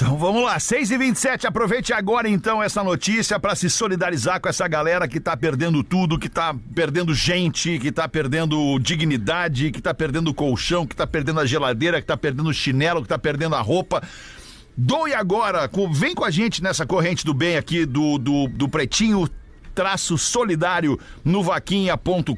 [0.00, 4.48] Então vamos lá, 6 e 27 aproveite agora então essa notícia para se solidarizar com
[4.48, 9.82] essa galera que tá perdendo tudo, que tá perdendo gente, que tá perdendo dignidade, que
[9.82, 13.18] tá perdendo colchão, que tá perdendo a geladeira, que tá perdendo o chinelo, que tá
[13.18, 14.00] perdendo a roupa.
[14.76, 19.28] Doe agora, vem com a gente nessa corrente do bem aqui do, do, do Pretinho
[19.74, 22.34] traço solidário no vaquinha.com.br.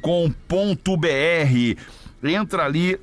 [2.23, 2.99] Entra ali,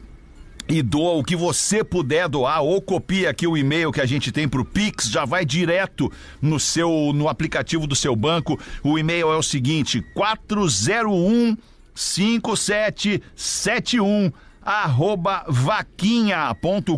[0.69, 4.31] e doa o que você puder doar ou copia aqui o e-mail que a gente
[4.31, 8.61] tem pro Pix, já vai direto no seu no aplicativo do seu banco.
[8.83, 11.57] O e-mail é o seguinte: 401
[11.95, 14.31] 5771
[14.69, 16.93] arroba vaquinha.com.br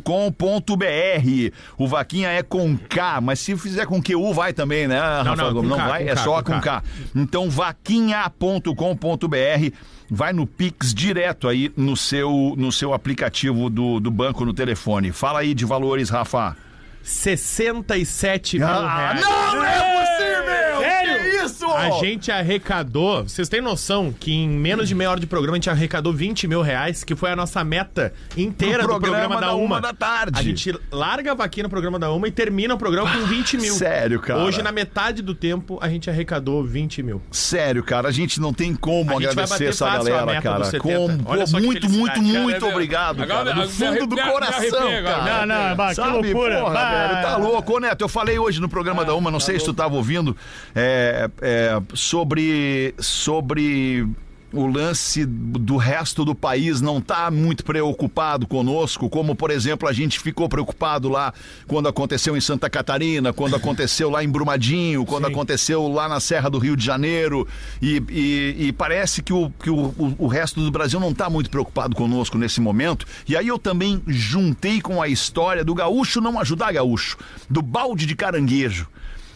[1.78, 5.52] O vaquinha é com K, mas se fizer com QU vai também, né, Rafa não,
[5.52, 5.70] Gomes?
[5.70, 6.80] com Não K, vai, é K, só com com K.
[6.80, 6.82] K.
[7.14, 9.76] Então, vaquinha.com.br,
[10.10, 15.12] vai no Pix direto aí no seu, no seu aplicativo do, do banco no telefone.
[15.12, 16.56] Fala aí de valores, Rafa.
[17.02, 19.20] 67 mil Ah, reais.
[19.22, 20.80] não é possível!
[20.80, 21.22] Sério?
[21.22, 21.59] Que isso?
[21.76, 25.58] A gente arrecadou, vocês têm noção que em menos de meia hora de programa a
[25.58, 29.40] gente arrecadou 20 mil reais, que foi a nossa meta inteira No do programa, programa
[29.40, 29.64] da da Uma.
[29.64, 30.38] uma da tarde.
[30.38, 33.56] A gente larga a vaquinha no programa da Uma e termina o programa com 20
[33.58, 33.74] mil.
[33.74, 34.40] sério, cara.
[34.40, 37.22] Hoje, na metade do tempo, a gente arrecadou 20 mil.
[37.30, 40.58] Sério, cara, a gente não tem como A agradecer essa fácil a galera, meta cara.
[40.60, 40.80] dos 70.
[41.24, 43.66] Com, Olha pô, muito, muito, muito Cara, obrigado, agora- cara.
[43.66, 45.46] Do fundo do coração, cara.
[45.46, 46.60] Não, não, bah, que Sabe, loucura.
[46.60, 46.90] porra, Bah.
[47.08, 47.76] velho, tá louco.
[47.76, 50.36] Ô, Neto, eu falei hoje no programa da Uma, não sei se tu tava ouvindo,
[50.74, 51.59] é, é,
[51.94, 54.06] sobre, sobre
[54.52, 59.92] o lance do resto do país não tá muito preocupado conosco, como, por exemplo, a
[59.92, 61.32] gente ficou preocupado lá
[61.68, 66.50] quando aconteceu em Santa Catarina, quando aconteceu lá em Brumadinho, quando aconteceu lá na Serra
[66.50, 67.46] do Rio de Janeiro,
[67.80, 71.30] e, e- e parece que, o, que o, o- o resto do Brasil não tá
[71.30, 73.06] muito preocupado conosco nesse momento.
[73.28, 77.16] E aí eu também juntei com a história do gaúcho não ajudar gaúcho,
[77.48, 78.88] do balde de caranguejo.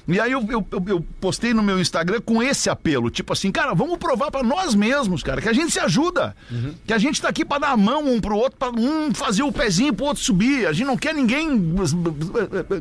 [0.07, 3.73] E aí eu, eu, eu- postei no meu Instagram com esse apelo, tipo assim, cara,
[3.75, 6.37] vamos provar pra nós mesmos, cara, que a gente se ajuda.
[6.87, 9.43] Que a gente tá aqui pra dar a mão um pro outro, pra um fazer
[9.43, 10.67] o pezinho pro outro subir.
[10.67, 11.49] A gente não quer ninguém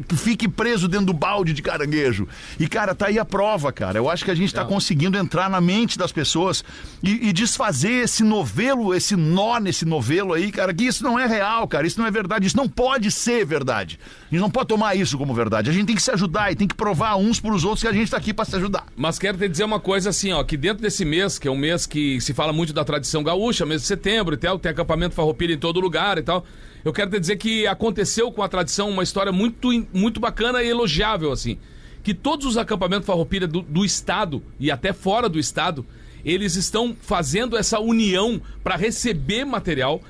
[0.08, 2.28] que fique preso dentro do balde de caranguejo.
[2.60, 3.98] E, cara, tá aí a prova, cara.
[3.98, 6.64] Eu acho que a gente tá conseguindo entrar na mente das pessoas
[7.02, 11.26] e, e desfazer esse novelo, esse nó nesse novelo aí, cara, que isso não é
[11.28, 11.88] real, cara.
[11.88, 12.48] Isso não é verdade.
[12.48, 14.00] Isso não pode ser verdade.
[14.34, 15.70] Gente não pode tomar isso como verdade.
[15.70, 17.94] A gente tem que se ajudar e tem que provar uns pros outros que a
[17.94, 18.88] gente tá aqui pra se ajudar.
[18.96, 21.56] Mas quero te dizer uma coisa assim, ó, que dentro desse mês, que é um
[21.56, 25.14] mês que se fala muito da tradição gaúcha, mês de setembro e tal, tem acampamento
[25.14, 26.44] farroupilha em todo lugar e tal.
[26.84, 30.68] Eu quero te dizer que aconteceu com a tradição uma história muito, muito bacana e
[30.68, 31.60] elogiável, assim.
[32.02, 35.86] Que todos os acampamentos farroupilha do, do estado e até fora do estado,
[36.26, 40.02] eles estão fazendo essa união para receber material,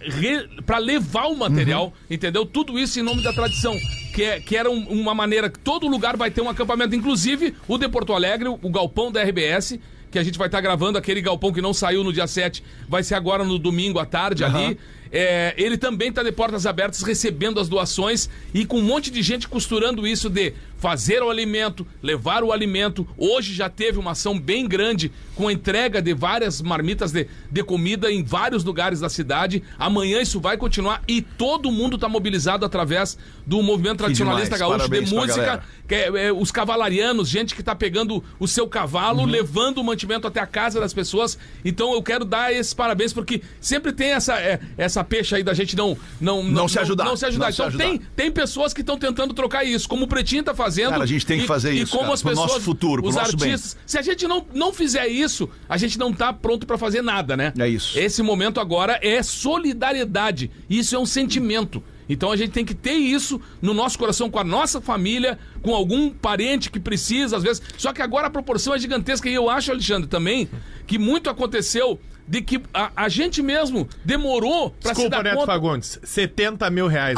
[0.00, 2.44] re- pra levar o material, entendeu?
[2.44, 3.74] Tudo isso em nome da tradição.
[4.14, 7.54] Que, é, que era um- uma maneira que todo lugar vai ter um acampamento, inclusive
[7.66, 9.78] o de Porto Alegre, o, galpão da RBS,
[10.10, 13.02] que a gente vai estar gravando, aquele galpão que não saiu no dia 7, vai
[13.02, 14.78] ser agora no domingo à tarde ali.
[15.10, 19.20] É, ele também está de portas abertas recebendo as doações e com um monte de
[19.22, 23.06] gente costurando isso de fazer o alimento, levar o alimento.
[23.16, 27.62] Hoje já teve uma ação bem grande com a entrega de várias marmitas de, de
[27.62, 29.62] comida em vários lugares da cidade.
[29.78, 33.16] Amanhã isso vai continuar e todo mundo está mobilizado através
[33.46, 34.78] do movimento tradicionalista demais.
[34.78, 39.24] gaúcho de música que é, é, os cavalarianos, gente que tá pegando o seu cavalo,
[39.24, 41.38] levando o mantimento até a casa das pessoas.
[41.64, 45.54] Então eu quero dar esses parabéns, porque sempre tem essa, é, essa peixe aí da
[45.54, 47.04] gente não não, Não se ajudar.
[47.04, 47.46] Não, se ajudar.
[47.46, 47.84] Não se então ajudar.
[47.84, 50.71] Tem, tem pessoas que estão tentando trocar isso, como o Pretinho tá fazendo.
[50.90, 52.60] Cara, a gente tem que e- fazer e isso, como cara, as pro pessoas, nosso
[52.60, 53.50] futuro, pro os nosso bem.
[53.52, 53.76] artistas.
[53.86, 57.36] Se a gente não, não fizer isso, a gente não tá pronto pra fazer nada,
[57.36, 57.52] né?
[57.58, 57.98] É isso.
[57.98, 60.50] Esse momento agora é solidariedade.
[60.68, 61.82] Isso é um sentimento.
[62.08, 65.74] Então a gente tem que ter isso no nosso coração, com a nossa família, com
[65.74, 67.62] algum parente que precisa, às vezes.
[67.78, 69.28] Só que agora a proporção é gigantesca.
[69.28, 70.48] E eu acho, Alexandre, também,
[70.86, 75.34] que muito aconteceu de que a, a gente mesmo demorou pra se Desculpa, dar Neto
[75.36, 75.46] conta.
[75.52, 75.98] Fagundes.
[76.02, 77.16] 70 mil reais.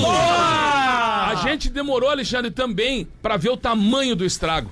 [0.00, 4.70] A gente demorou, Alexandre, também pra ver o tamanho do estrago.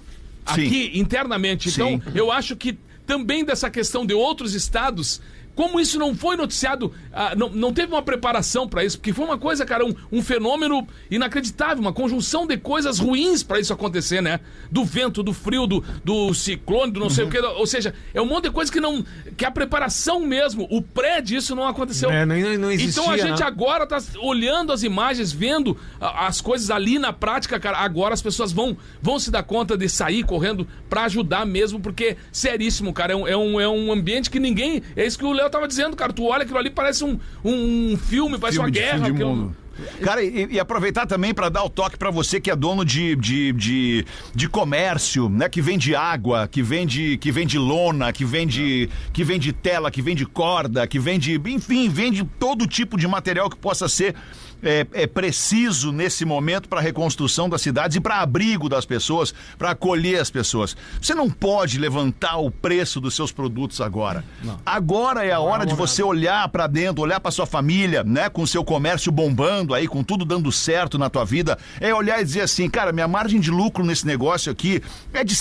[0.55, 0.67] Sim.
[0.67, 1.69] Aqui, internamente.
[1.69, 2.03] Então, Sim.
[2.15, 5.21] eu acho que também dessa questão de outros estados.
[5.55, 9.25] Como isso não foi noticiado, ah, não, não teve uma preparação pra isso, porque foi
[9.27, 14.23] uma coisa, cara, um, um fenômeno inacreditável, uma conjunção de coisas ruins pra isso acontecer,
[14.23, 14.41] né?
[14.71, 17.39] Do vento, do frio, do, do ciclone, do não sei o que.
[17.39, 19.05] Ou seja, é um monte de coisa que não.
[19.37, 22.11] que a preparação mesmo, o pré disso não aconteceu.
[22.11, 23.47] É, não- não existia, Então a gente né?
[23.47, 27.79] agora tá olhando as imagens, vendo as coisas ali na prática, cara.
[27.79, 32.17] Agora as pessoas vão, vão se dar conta de sair correndo pra ajudar mesmo, porque
[32.33, 33.13] seríssimo, cara.
[33.13, 34.83] É um, é um, é um ambiente que ninguém.
[34.97, 36.13] É isso que o Léo tava dizendo, cara.
[36.13, 39.09] Tu olha aquilo ali, parece um, um filme, parece Filme uma guerra.
[39.09, 39.57] aquilo-.
[40.03, 43.17] Cara, e, e aproveitar também para dar o toque para você que é dono de,
[43.17, 45.49] de, de, de comércio, né?
[45.49, 50.27] Que vende água, que vende, que vende lona, que vende, que vende tela, que vende
[50.27, 54.15] corda, que vende, enfim, vende todo tipo de material que possa ser
[54.63, 59.35] é, é preciso nesse momento para a reconstrução das cidades e para abrigo das pessoas,
[59.59, 60.77] para acolher as pessoas.
[61.01, 64.25] Você não pode levantar o preço dos seus produtos agora.
[64.65, 68.43] Agora é a hora de você olhar para dentro, olhar para sua família, né, com
[68.43, 72.25] o seu comércio bombando aí, com tudo dando certo na tua vida, é olhar e
[72.25, 75.35] dizer assim, cara, minha margem de lucro nesse negócio aqui é de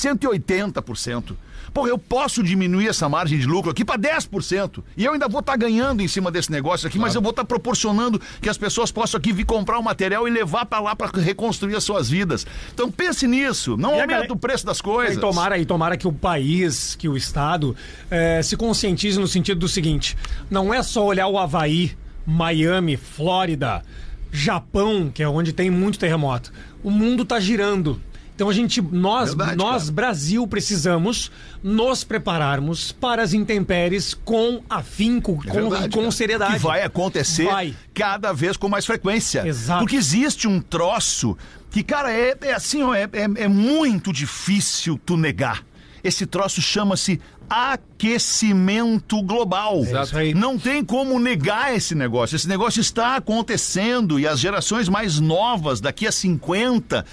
[0.53, 1.35] 180%.
[1.71, 4.81] Porra, eu posso diminuir essa margem de lucro aqui para 10%.
[4.97, 7.45] E eu ainda vou estar ganhando em cima desse negócio aqui, mas eu vou estar
[7.45, 11.11] proporcionando que as pessoas possam aqui vir comprar o material e levar para lá para
[11.21, 12.45] reconstruir as suas vidas.
[12.73, 15.15] Então pense nisso, não E aumenta galera- o preço das coisas.
[15.17, 17.75] E tomara, e tomara que o país, que o Estado,
[18.09, 20.17] eh, se conscientize no sentido do seguinte:
[20.49, 23.83] não é só olhar o Havaí, Miami, Flórida,
[24.31, 26.51] Japão, que é onde tem muito terremoto.
[26.83, 28.01] O mundo está girando.
[28.35, 29.91] Então a gente, nós, Verdade, nós cara.
[29.93, 31.29] Brasil, precisamos
[31.61, 36.53] nos prepararmos para as intempéries com afinco, É com, verdade, com seriedade.
[36.53, 37.75] Que vai acontecer Vai.
[37.93, 39.45] cada vez com mais frequência.
[39.45, 39.81] Exato.
[39.81, 41.37] Porque existe um troço
[41.69, 45.61] que, cara, é, é assim, ó, é, é- é muito difícil tu negar.
[46.01, 49.81] Esse troço chama-se aquecimento global.
[49.83, 50.33] É.
[50.33, 52.35] Não tem como negar esse negócio.
[52.35, 57.05] Esse negócio está acontecendo e as gerações mais novas, daqui a 50,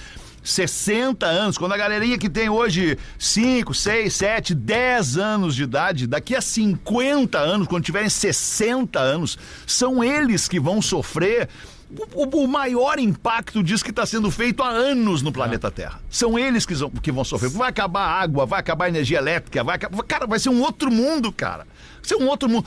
[0.42, 6.06] 60 anos, quando a galerinha que tem hoje 5, 6, 7, 10 anos de idade,
[6.06, 11.48] daqui a 50 anos, quando tiverem 60 anos, são eles que vão sofrer.
[12.14, 16.00] O, o- maior impacto disso que está sendo feito há anos no planeta Terra.
[16.10, 17.48] São eles que vão, que vão sofrer.
[17.50, 20.02] Vai acabar a água, vai acabar a energia elétrica, vai acabar.
[20.02, 21.66] Cara, vai ser um outro mundo, cara.
[21.98, 22.66] Vai ser um outro mundo.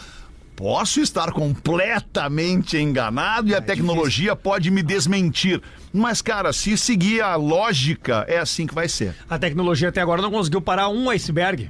[0.56, 5.62] Posso estar completamente enganado e a tecnologia pode me desmentir.
[5.94, 9.16] Mas, cara, se seguir a lógica, é assim que vai ser.
[9.30, 11.70] A tecnologia até agora não conseguiu parar um iceberg.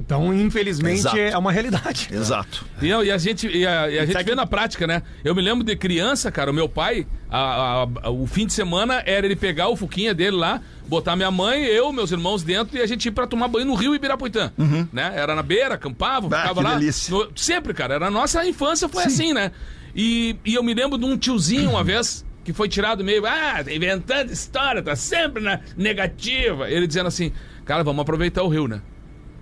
[0.00, 1.16] Então, infelizmente, Exato.
[1.16, 2.08] é uma realidade.
[2.12, 2.64] Exato.
[2.82, 5.02] E, e a gente, e a, e a gente vê na prática, né?
[5.24, 9.02] Eu me lembro de criança, cara, o meu pai, a- a- o fim de semana
[9.06, 12.80] era ele pegar o fuquinha dele lá, botar minha mãe, eu, meus irmãos dentro e
[12.82, 14.52] a gente ir pra tomar banho no rio Ibirapuitã.
[14.92, 15.12] Né?
[15.14, 16.74] Era na beira, acampava, Bah, ficava que lá.
[16.78, 17.14] delícia.
[17.14, 17.94] No- sempre, cara.
[17.94, 19.52] Era a nossa infância, foi assim, né?
[19.94, 23.62] E, e eu me lembro de um tiozinho uma vez que foi tirado meio, ah,
[23.64, 26.68] tá inventando história, tá sempre na negativa.
[26.68, 27.30] Ele dizendo assim,
[27.64, 28.82] cara, vamos aproveitar o rio, né?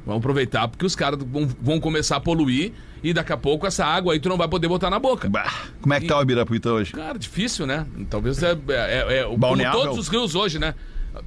[0.06, 3.84] Vamos aproveitar porque os caras vão, vão começar a poluir e daqui a pouco essa
[3.84, 5.28] água aí tu não vai poder botar na boca.
[5.28, 6.92] Bah, como é que tá o Ibirapuitã hoje?
[6.92, 7.86] Cara, difícil, né?
[8.08, 10.74] Talvez é, é, é- é- como todos os rios hoje, né?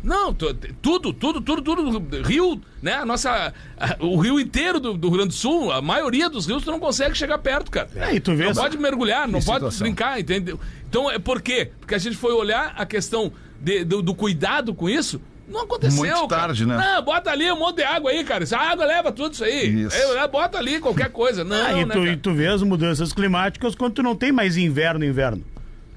[0.01, 2.21] Não, tu- tudo, tudo, tudo, tudo.
[2.25, 2.93] Rio, né?
[2.95, 3.53] A nossa.
[3.77, 6.71] a- o rio inteiro do, do Rio Grande do Sul, a maioria dos rios, tu
[6.71, 7.89] não consegue chegar perto, cara.
[7.97, 9.79] É, e tu vê Não essa- pode mergulhar, não pode situação.
[9.85, 10.57] brincar, entendeu?
[10.89, 11.69] Então, é por quê?
[11.81, 15.19] Porque a gente foi olhar a questão de- do, do cuidado com isso.
[15.47, 15.97] Não aconteceu.
[15.97, 16.41] Muito cara.
[16.43, 16.77] tarde, né?
[16.77, 18.43] Não, bota ali um monte de água aí, cara.
[18.43, 19.83] Essa água leva tudo isso aí.
[19.83, 19.95] Isso.
[19.95, 21.43] É, bota ali qualquer coisa.
[21.43, 24.31] Não, Ah, e, né, tu, e tu vê as mudanças climáticas quando tu não tem
[24.31, 25.43] mais inverno, inverno.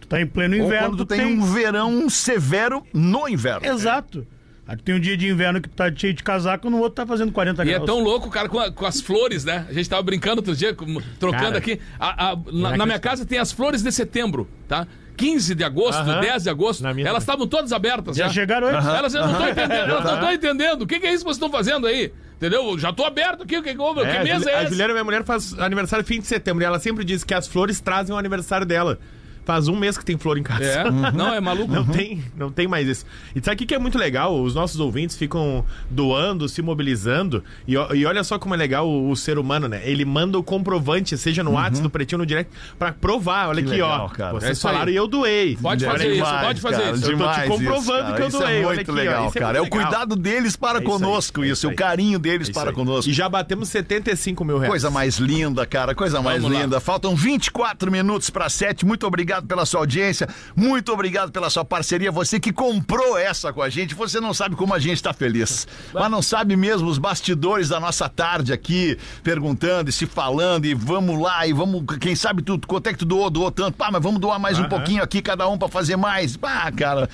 [0.01, 0.89] Tu tá em pleno Ou inverno.
[0.91, 3.67] quando tu tem um verão severo no inverno.
[3.67, 4.27] Exato.
[4.69, 6.97] Aí tu tem um dia de inverno que tu tá cheio de casaco, no outro
[6.97, 7.87] tá fazendo 40 E é graus.
[7.87, 9.65] tão louco, cara, com, a- com as flores, né?
[9.69, 11.79] A gente tava brincando outro dia, com- trocando Cara, aqui.
[12.01, 14.85] A- a- na, na minha casa tem as flores de setembro, tá?
[15.17, 16.21] 15 de agosto, Aham.
[16.21, 18.17] 10 de agosto, Na minha elas estavam todas abertas.
[18.17, 18.87] Já Já, chegaram antes.
[18.87, 20.83] Elas não estão entendendo, elas não estão entendendo.
[20.83, 22.13] O que, que é isso que vocês estão fazendo aí?
[22.37, 22.79] Entendeu?
[22.79, 24.03] Já tô aberto aqui, o que, que houve?
[24.03, 24.71] É, que a mês Juli- é a esse?
[24.73, 27.81] Juliana, minha mulher, faz aniversário fim de setembro e ela sempre diz que as flores
[27.81, 28.99] trazem o aniversário dela.
[29.47, 30.63] Faz um mês que tem flor em casa.
[30.65, 31.73] É, não, é maluco.
[31.73, 33.07] Não tem, não tem mais isso.
[33.35, 34.39] E sabe o que que é muito legal?
[34.43, 37.43] Os nossos ouvintes ficam doando, se mobilizando.
[37.67, 39.81] E, ó- e olha só como é legal o, o ser humano, né?
[39.85, 43.49] Ele manda o comprovante, seja no WhatsApp, no Pretinho, no direct, pra provar.
[43.49, 44.09] Olha Que aqui, legal, ó.
[44.09, 44.37] cara.
[44.37, 44.73] É Vocês isso aí.
[44.75, 45.57] falaram e eu doei.
[45.63, 46.13] Pode fazer aqui.
[46.21, 46.97] isso, pode fazer cara, isso.
[46.97, 48.95] Eu tô te demais comprovando isso, que eu Isso doei, é olha muito aqui, ó,
[48.95, 49.59] legal, isso é cara.
[49.59, 49.91] É o muito legal.
[49.93, 51.53] cuidado deles para É isso conosco, é isso.
[51.53, 51.77] isso O aí.
[51.77, 52.75] carinho deles Isso para aí.
[52.75, 53.09] conosco.
[53.09, 54.71] E já batemos 75 mil reais.
[54.71, 56.65] Coisa mais linda, cara, coisa mais Vamos lá.
[56.65, 56.81] linda.
[56.81, 58.85] Faltam 24 minutos para 7.
[58.85, 62.11] Muito obrigado pela sua audiência, muito obrigado pela sua parceria.
[62.13, 65.67] Você que comprou essa com a gente, você não sabe como a gente está feliz.
[65.93, 70.75] Mas não sabe mesmo os bastidores da nossa tarde aqui, perguntando e se falando, e
[70.75, 73.77] vamos lá, e vamos, quem sabe tu, quanto é que tu doou, doou tanto.
[73.77, 74.69] Pá, mas vamos doar mais um Aham.
[74.69, 76.37] pouquinho aqui, cada um para fazer mais.
[76.37, 77.09] Pá, cara.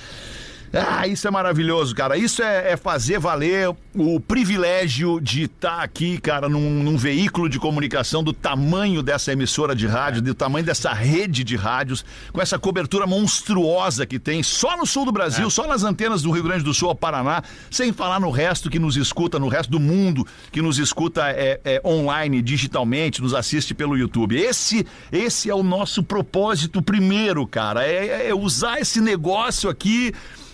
[0.75, 2.17] Ah, isso é maravilhoso, cara.
[2.17, 7.59] Isso é, é fazer valer o privilégio de estar aqui, cara, num, num veículo de
[7.59, 12.57] comunicação do tamanho dessa emissora de rádio, do tamanho dessa rede de rádios, com essa
[12.57, 16.63] cobertura monstruosa que tem só no sul do Brasil, só nas antenas do Rio Grande
[16.63, 20.25] do Sul ao Paraná, sem falar no resto que nos escuta, no resto do mundo
[20.51, 24.35] que nos escuta é, é, online, digitalmente, nos assiste pelo YouTube.
[24.35, 27.85] Esse, esse é o nosso propósito primeiro, cara.
[27.85, 30.13] é- é usar esse negócio aqui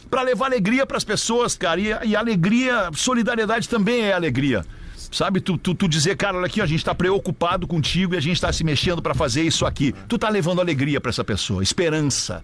[0.10, 1.80] para levar alegria para as pessoas, cara.
[1.80, 4.66] E, e alegria, solidariedade também é alegria.
[5.12, 8.22] Sabe, tu, tu, tu dizer, cara, olha aqui, a gente tá preocupado contigo e a
[8.22, 9.94] gente tá se mexendo para fazer isso aqui.
[10.08, 12.44] Tu tá levando alegria para essa pessoa, esperança.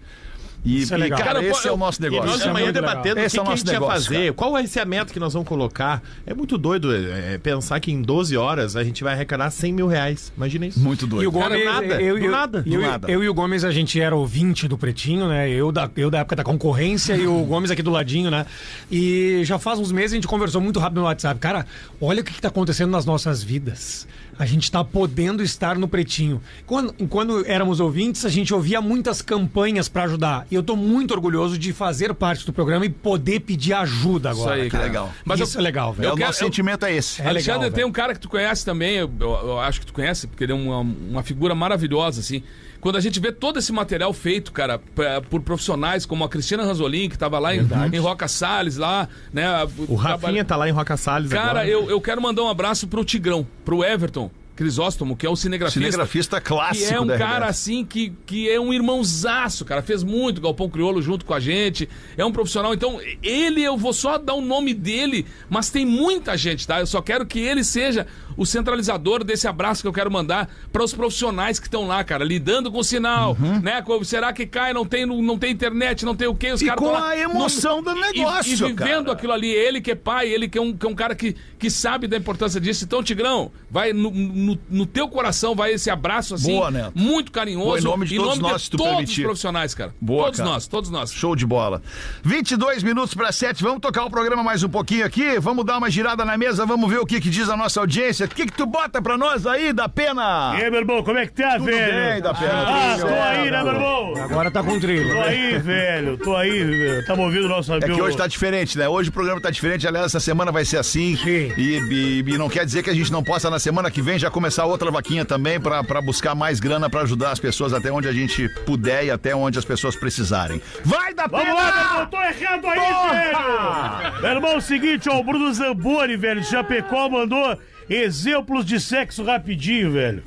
[0.65, 1.19] E, Isso é e, legal.
[1.19, 2.25] cara, Cara, esse pô, é o eu- nosso E negócio.
[2.25, 2.89] nós é amanhã muito legal.
[2.95, 4.34] debatendo o que, é o que a nosso gente ia negócio, fazer, cara.
[4.34, 6.01] qual vai ser a meta que nós vamos colocar.
[6.25, 9.86] É muito doido é, pensar que em 12 horas a gente vai arrecadar 100 mil
[9.88, 10.34] reais.
[10.36, 10.80] Imagina isso.
[10.80, 11.32] Muito E o doido.
[11.32, 13.12] Gomes, Cara, nada, eu, do eu, nada, eu, do nada.
[13.12, 15.47] eu e o Gomes, a gente era ouvinte do Pretinho, né?
[15.49, 18.45] Eu da, eu da época da concorrência e o Gomes aqui do ladinho, né?
[18.91, 21.39] E já faz uns meses a gente conversou muito rápido no WhatsApp.
[21.39, 21.65] Cara,
[22.01, 24.08] olha o que, que tá acontecendo nas nossas vidas.
[24.38, 26.41] A gente tá podendo estar no Pretinho.
[26.65, 30.45] Quando, quando éramos ouvintes, a gente ouvia muitas campanhas para ajudar.
[30.52, 34.41] E eu tô muito orgulhoso de fazer parte do programa e poder pedir ajuda Isso
[34.41, 34.56] agora.
[34.62, 34.71] aí, cara.
[34.71, 34.86] cara.
[34.86, 35.13] legal.
[35.24, 36.10] Mas Isso eu- é legal, velho.
[36.10, 37.21] É, o nosso eu- sentimento é esse.
[37.21, 37.88] É legal, Alexandre, tem velho.
[37.88, 40.52] um cara que tu conhece também, eu, eu- eu acho que tu conhece, porque ele
[40.52, 42.43] é uma, uma figura maravilhosa, assim.
[42.86, 46.63] Quando a gente vê todo esse material feito, cara, pra- por profissionais como a Cristina
[46.63, 49.48] Ranzolin, que tava lá em, em Roca Salles, lá, né?
[49.88, 51.67] O Rafinha tá lá em Roca Salles Cara, agora.
[51.67, 55.80] eu, eu quero mandar um abraço pro Tigrão, pro Everton Crisóstomo, que é o cinegrafista.
[55.82, 57.50] Cinegrafista clássico Que é um da cara RBS.
[57.50, 59.82] assim que, que é um irmãozaço, cara.
[59.82, 61.89] Fez muito Galpão Criolo junto com a gente.
[62.15, 62.74] É um profissional.
[62.74, 66.80] Então, ele, eu vou só dar o nome dele, mas tem muita gente, tá?
[66.80, 70.84] Eu só quero que ele seja o centralizador desse abraço que eu quero mandar para
[70.84, 73.82] os profissionais que estão lá, cara, lidando com o sinal, né?
[73.82, 74.74] Com- Será que cai?
[74.74, 76.52] Não tem, não tem internet, não tem o quê?
[76.52, 79.12] Os E caras com lá a emoção do e- negócio, E, e vivendo cara.
[79.13, 79.50] aquilo ali.
[79.50, 82.08] Ele que é pai, ele que é um, que é um cara que, que sabe
[82.08, 82.84] da importância disso.
[82.86, 86.91] Então, Tigrão, vai no, no, no teu coração, vai esse abraço assim, Boa, Neto.
[86.95, 87.65] muito carinhoso.
[87.67, 89.21] Boa, em nome de todos nós, se tu todos permitir.
[89.21, 89.93] os profissionais, cara.
[90.00, 90.50] Boa, todos cara.
[90.52, 91.12] nós, todos nós.
[91.13, 91.82] Show de bola.
[92.24, 93.63] 22 minutos para 7.
[93.63, 95.39] Vamos tocar o programa mais um pouquinho aqui.
[95.39, 96.65] Vamos dar uma girada na mesa.
[96.65, 98.24] Vamos ver o que, que diz a nossa audiência.
[98.25, 100.55] O que, que tu bota pra nós aí, da pena?
[100.59, 101.93] E aí, meu irmão, como é que tá, Tudo velho?
[102.13, 102.51] bem, da pena.
[102.67, 104.13] Ah, tô aí, né, meu irmão?
[104.23, 105.13] Agora tá com trilho.
[105.13, 106.17] Tô aí, velho.
[106.17, 107.05] Tô aí, velho.
[107.05, 107.93] Tamo ouvindo o nosso É amigo.
[107.95, 108.88] que hoje tá diferente, né?
[108.89, 109.88] Hoje o programa tá diferente.
[109.88, 111.15] Aliás, essa semana vai ser assim.
[111.17, 111.51] Sim.
[111.57, 114.17] E, e- e não quer dizer que a gente não possa, na semana que vem,
[114.19, 117.91] já começar outra vaquinha também pra pra buscar mais grana pra ajudar as pessoas até
[117.91, 120.61] onde a gente puder e até onde as pessoas precisarem.
[120.83, 121.43] Vai da pena!
[121.43, 122.79] Vamos lá, meu irmão, tô errado aí,
[123.11, 124.21] velho!
[124.21, 127.57] Meu irmão, é o seguinte, ó, o Bruno Zamboni, velho, de Chapecó, mandou
[127.89, 130.23] exemplos de sexo rapidinho, velho.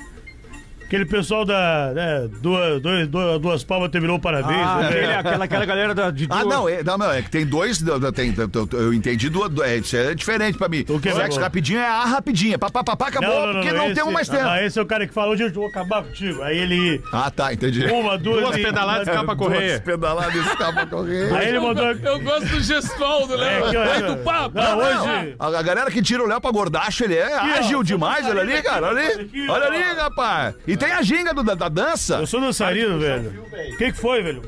[0.88, 1.92] Aquele pessoal da.
[1.94, 4.58] Né, duas, dois, duas, duas palmas terminou o parabéns.
[4.58, 4.88] Ah, né?
[4.88, 7.44] aquele- aquela, aquela galera da, de Ah, duas- não, é, não, não, é que tem
[7.44, 7.78] dois.
[8.14, 8.34] Tem,
[8.72, 9.52] eu entendi duas.
[9.68, 10.86] É, isso é diferente pra mim.
[10.88, 11.40] O que, Sexo meu?
[11.44, 12.58] rapidinho é a rapidinha.
[12.58, 14.44] Pá, pá, pá, pá, acabou, porque não, esse- temos mais tempo.
[14.48, 16.42] Ah, esse é o cara que fala, hoje eu vou acabar contigo.
[16.42, 17.02] Aí ele.
[17.12, 17.84] Ah, tá, entendi.
[17.84, 18.40] Uma, duas.
[18.40, 19.82] Duas e- pedaladas e escapa a Duas correr.
[19.82, 21.34] pedaladas e escapa correr.
[21.34, 21.84] Aí ele mandou.
[21.84, 23.66] Eu gosto do gestual do Léo.
[23.66, 24.56] É, que eu- Vai do papo.
[24.56, 25.34] Não, Não, hoje.
[25.38, 28.30] A, a galera que tira o Léo pra gordacho, ele é ágil ó, demais, eu
[28.30, 28.86] olha ali, cara.
[28.86, 29.46] Olha ali.
[29.50, 29.52] ó.
[29.52, 30.54] Olha ali, rapaz.
[30.66, 32.16] E tem a ginga do- da, da dança.
[32.16, 33.44] Eu sou dançarino, velho.
[33.72, 34.42] O que, que foi, velho?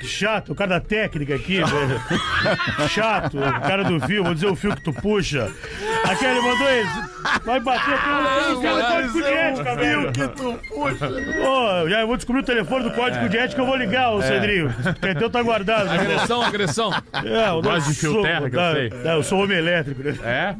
[0.00, 2.88] Que chato, o cara da técnica aqui, velho.
[2.88, 5.50] Chato, o cara do fio, vou dizer o fio que tu puxa.
[6.04, 7.44] Aqui ele mandou esse.
[7.44, 7.94] Vai bater.
[7.96, 10.12] Vai Código de o ética, velho.
[10.12, 11.08] que tu puxa.
[11.48, 14.74] Ô, já vou descobrir o telefone do código de ética, eu vou ligar, ô Cedrinho.
[15.00, 15.86] Porque teu tá guardado.
[15.88, 15.98] né?
[16.00, 16.90] Agressão, agressão.
[17.24, 18.90] É, eu Gosto de fio terra, que eu tá, sei.
[18.90, 20.14] tá, eu sou homem elétrico, né?
[20.24, 20.56] É?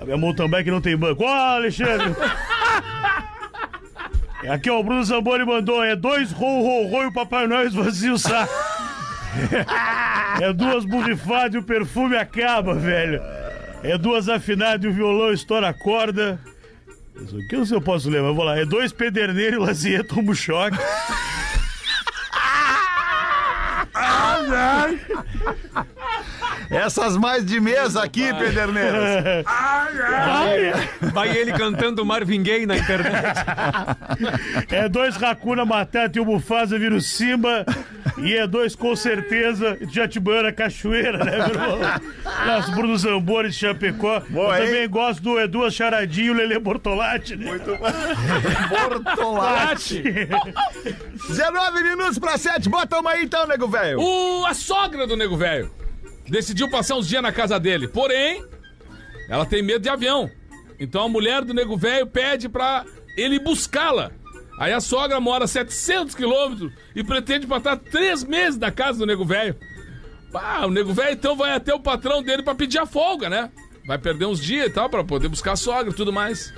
[0.00, 1.22] A minha mountain bike não tem banco.
[1.24, 2.14] Ó, Alexandre!
[4.48, 7.66] Aqui, ó, o Bruno Zamboni mandou: é dois rou, rou, rou e o Papai Noel
[7.66, 8.52] esvazia o saco.
[10.40, 13.20] É duas borrifadas e o perfume acaba, velho.
[13.82, 16.38] É duas afinadas e o violão estoura a corda.
[17.16, 18.58] Isso aqui eu eu posso ler, mas vou lá.
[18.58, 20.78] É dois pederneiros e o Lazier toma um choque.
[26.72, 29.44] Essas mais de mesa aqui, Pederneiras.
[31.12, 33.38] Vai ele cantando Marvin Gaye na internet.
[34.70, 37.66] É dois Racuna Matata e o Mufasa vira o Simba.
[38.18, 41.78] E é dois, com certeza, Jatibana Cachoeira, né, meu irmão?
[42.46, 44.20] Nossa, Bruno Zamboni de Chapecó.
[44.30, 44.70] Boa, Eu hein?
[44.70, 47.60] também gosto do Edu Charadinho e o Lelê Bortolatti, né?
[48.68, 50.02] Bortolatti.
[51.28, 52.68] 19 minutos pra 7.
[52.68, 54.00] Bota uma aí então, nego velho.
[54.00, 55.70] O, a sogra do nego velho
[56.28, 57.88] decidiu passar uns dias na casa dele.
[57.88, 58.44] Porém,
[59.28, 60.30] ela tem medo de avião.
[60.78, 62.84] Então a mulher do nego velho pede pra
[63.16, 64.12] ele buscá-la.
[64.58, 69.06] Aí a sogra mora a 700 quilômetros e pretende passar três meses na casa do
[69.06, 69.56] nego velho.
[70.34, 73.50] Ah, o nego velho então vai até o patrão dele pra pedir a folga, né?
[73.86, 76.52] Vai perder uns dias e tal pra poder buscar a sogra e tudo mais.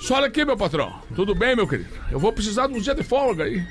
[0.00, 1.00] Só olha aqui, meu patrão.
[1.14, 1.90] Tudo bem, meu querido?
[2.10, 3.64] Eu vou precisar de uns dias de folga aí.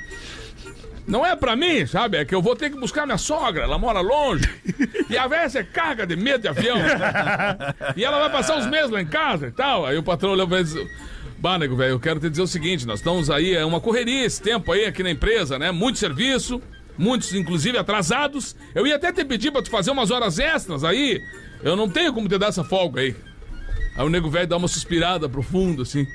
[1.08, 2.18] Não é pra mim, sabe?
[2.18, 4.50] É que eu vou ter que buscar minha sogra, ela mora longe.
[5.08, 6.78] E a velha se carga de medo de avião.
[7.96, 9.86] E ela vai passar uns meses lá em casa e tal.
[9.86, 10.92] Aí o patrão olhou pra ele e disse:
[11.38, 14.26] Bah, nego, velho, eu quero te dizer o seguinte: nós estamos aí, é uma correria
[14.26, 15.72] esse tempo aí aqui na empresa, né?
[15.72, 16.60] Muito serviço,
[16.98, 18.56] muitos inclusive atrasados.
[18.74, 21.22] Eu ia até te pedir pra tu fazer umas horas extras aí.
[21.62, 23.16] Eu não tenho como te dar essa folga aí.
[23.96, 26.08] Aí o nego velho dá uma suspirada profunda assim,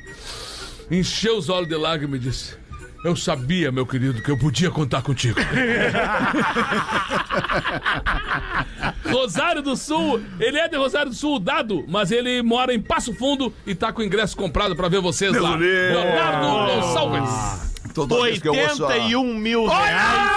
[0.91, 2.60] encheu os olhos de lágrimas e disse:
[3.03, 5.41] Eu sabia, meu querido, que eu podia contar contigo.
[9.11, 13.15] Rosário do Sul, ele é de Rosário do Sul, dado, mas ele mora em Passo
[13.15, 15.57] Fundo e tá com o ingresso comprado pra ver vocês lá.
[15.57, 16.05] Deus.
[16.05, 17.71] Leonardo Gonçalves.
[17.95, 20.31] Toda vez que eu vou só- 81 mil reais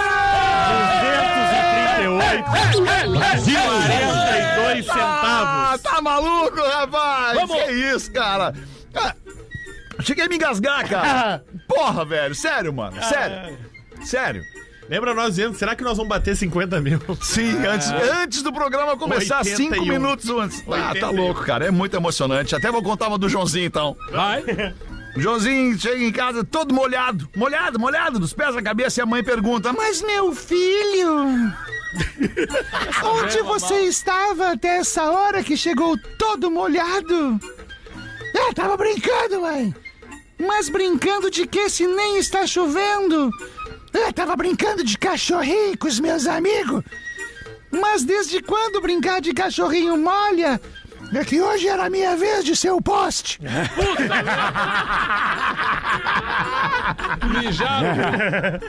[2.02, 5.82] 238 e 42 Ah, centavos.
[5.82, 7.34] tá maluco, rapaz?
[7.40, 7.64] Vamos.
[7.64, 8.54] Que isso, cara?
[8.96, 9.14] Ah,
[10.04, 11.44] cheguei a me engasgar, cara.
[11.68, 12.36] Porra, velho.
[12.36, 13.02] Sério, mano.
[13.04, 13.58] Sério.
[14.04, 14.44] Sério.
[14.90, 17.00] Lembra nós dizendo, será que nós vamos bater 50 mil?
[17.22, 19.56] Sim, antes, antes do programa começar, 81.
[19.56, 20.62] cinco minutos antes.
[20.68, 21.16] Ah, tá 81.
[21.16, 21.66] louco, cara.
[21.66, 22.56] É muito emocionante.
[22.56, 23.96] Até vou contar uma do Joãozinho, então.
[24.12, 24.44] Vai.
[25.16, 27.30] O Joãozinho chega em casa todo molhado.
[27.36, 29.00] Molhado, molhado, dos pés à cabeça.
[29.00, 31.54] E a mãe pergunta, mas meu filho...
[33.04, 37.40] Onde você estava até essa hora que chegou todo molhado?
[38.36, 39.74] É, tava brincando, mãe.
[40.46, 43.30] Mas brincando de que se nem está chovendo?
[43.94, 46.84] É, tava brincando de cachorrinho com os meus amigos.
[47.72, 50.60] Mas desde quando brincar de cachorrinho molha?
[51.14, 53.40] É que hoje era a minha vez de ser o poste.
[57.30, 58.60] Mijaram.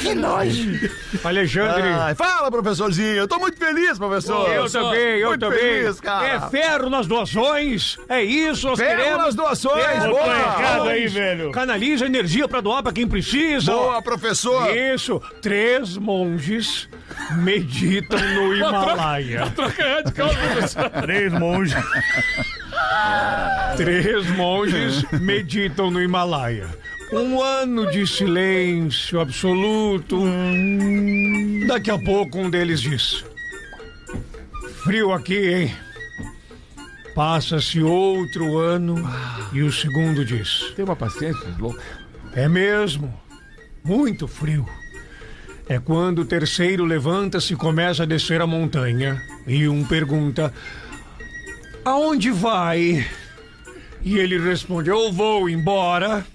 [0.00, 0.90] Que nojo.
[1.24, 1.88] Alexandre.
[1.88, 3.08] Ai, fala, professorzinho.
[3.16, 4.48] Eu tô muito feliz, professor.
[4.50, 5.58] Eu também, eu muito também.
[5.58, 6.26] feliz, cara.
[6.26, 7.98] É ferro nas doações.
[8.08, 9.24] É isso, nós Ferro queremos.
[9.24, 10.24] nas doações, Ferro boa.
[10.24, 10.88] doações.
[10.90, 11.50] aí, velho.
[11.50, 13.72] Canaliza energia pra doar pra quem precisa.
[13.72, 14.74] Boa, professor.
[14.76, 15.20] Isso.
[15.42, 16.88] Três monges
[17.36, 19.50] meditam no Himalaia.
[19.50, 20.90] Troca radical, professor.
[20.90, 21.84] Três monges.
[23.76, 26.68] Três monges meditam no Himalaia.
[27.12, 30.22] Um ano de silêncio absoluto.
[31.68, 33.24] Daqui a pouco um deles diz:
[34.82, 35.76] Frio aqui, hein?
[37.14, 38.96] Passa-se outro ano
[39.52, 41.78] e o segundo diz: Tem uma paciência, louco.
[42.34, 43.12] É mesmo.
[43.84, 44.66] Muito frio.
[45.66, 49.22] É quando o terceiro levanta-se e começa a descer a montanha.
[49.46, 50.52] E um pergunta:
[51.84, 53.06] Aonde vai?
[54.02, 56.26] E ele responde: Eu vou embora.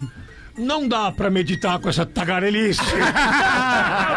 [0.58, 2.82] Não dá pra meditar com essa tagarelice.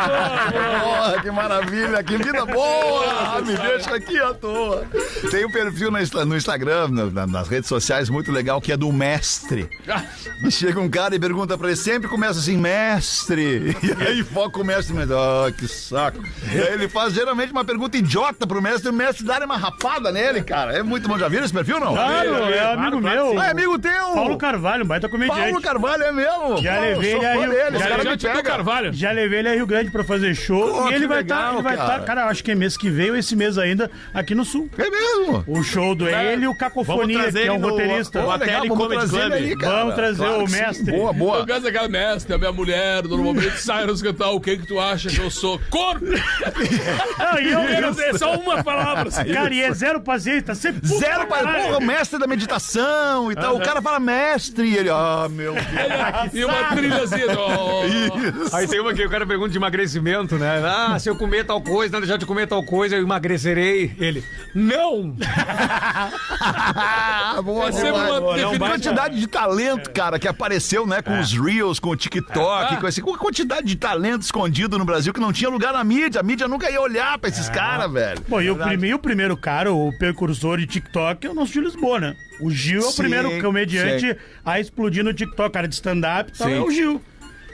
[0.09, 3.41] Porra, que maravilha, que vida boa!
[3.43, 4.85] Me deixa aqui à toa.
[5.31, 8.73] Tem um perfil no, Insta- no Instagram, na- na- nas redes sociais, muito legal, que
[8.73, 9.69] é do mestre.
[10.45, 13.77] E chega um cara e pergunta pra ele, sempre começa assim, mestre.
[13.83, 16.19] E aí foca o mestre, mas, ah, que saco.
[16.53, 19.57] E aí ele faz geralmente uma pergunta idiota pro mestre, e o mestre dá uma
[19.57, 20.73] rapada nele, cara.
[20.77, 21.19] É muito bom.
[21.19, 21.95] Já viram esse perfil, não?
[21.95, 23.39] Claro, é amigo meu.
[23.41, 23.93] Ah, é amigo teu!
[24.15, 25.41] Paulo Carvalho, um baita comediante.
[25.41, 26.57] Paulo Carvalho é mesmo!
[26.63, 27.79] Já Pô, levei ele dele,
[28.19, 28.43] já.
[28.43, 28.93] Carvalho.
[28.93, 30.73] Já levei ele a Rio Grande pra fazer show.
[30.73, 31.93] Pô, e ele que vai estar, ele vai cara.
[31.93, 34.45] estar, cara, eu acho que é mês que vem ou esse mês ainda, aqui no
[34.45, 34.69] Sul.
[34.79, 35.45] É mesmo?
[35.47, 38.21] O show do ele e o Cacofonia, que é um ele no- roteirista.
[38.23, 39.43] Pô, Hotel legal, vamos Comedy trazer ele Club.
[39.51, 39.77] aí, cara.
[39.77, 40.57] Vamos trazer o que sim.
[40.61, 40.93] mestre.
[40.93, 41.47] Boa, Eu boa.
[41.47, 45.09] gosto daquela mestre, a minha mulher, normalmente sai nos cantar o que que tu acha
[45.11, 45.61] que eu sou?
[47.19, 49.09] Não, e eu, Eu sei só uma palavra.
[49.09, 49.25] assim.
[49.33, 51.65] cara, e é zero paciência, tá sempre Zero caralho.
[51.75, 53.57] porra, mestre da meditação e tal.
[53.57, 55.65] O cara fala mestre e ele, ah, meu Deus.
[56.33, 57.27] E uma trilhazinha.
[58.53, 59.82] Aí tem uma que o cara pergunta de emagrecimento,
[60.39, 60.63] né?
[60.65, 63.95] Ah, se eu comer tal coisa, não deixar de comer tal coisa, eu emagrecerei.
[63.99, 64.25] Ele,
[64.55, 65.15] não!
[67.43, 71.33] Boa, É sempre uma Boa, não, quantidade de talento, cara, que apareceu, né, com os
[71.33, 72.77] Reels, com o TikTok, Ah.
[72.77, 75.83] com esse, com a quantidade de talento escondido no Brasil que não tinha lugar na
[75.85, 76.21] mídia.
[76.21, 78.21] A mídia nunca ia olhar pra esses caras, velho.
[78.29, 81.63] Bom, e o, prime- o primeiro cara, o precursor de TikTok, é o nosso Gil
[81.63, 82.17] Lisboa, né?
[82.41, 84.17] O Gil é o Sim, primeiro comediante sim.
[84.45, 86.53] a explodir no TikTok, cara de stand-up, e Sim.
[86.55, 87.01] é o Gil.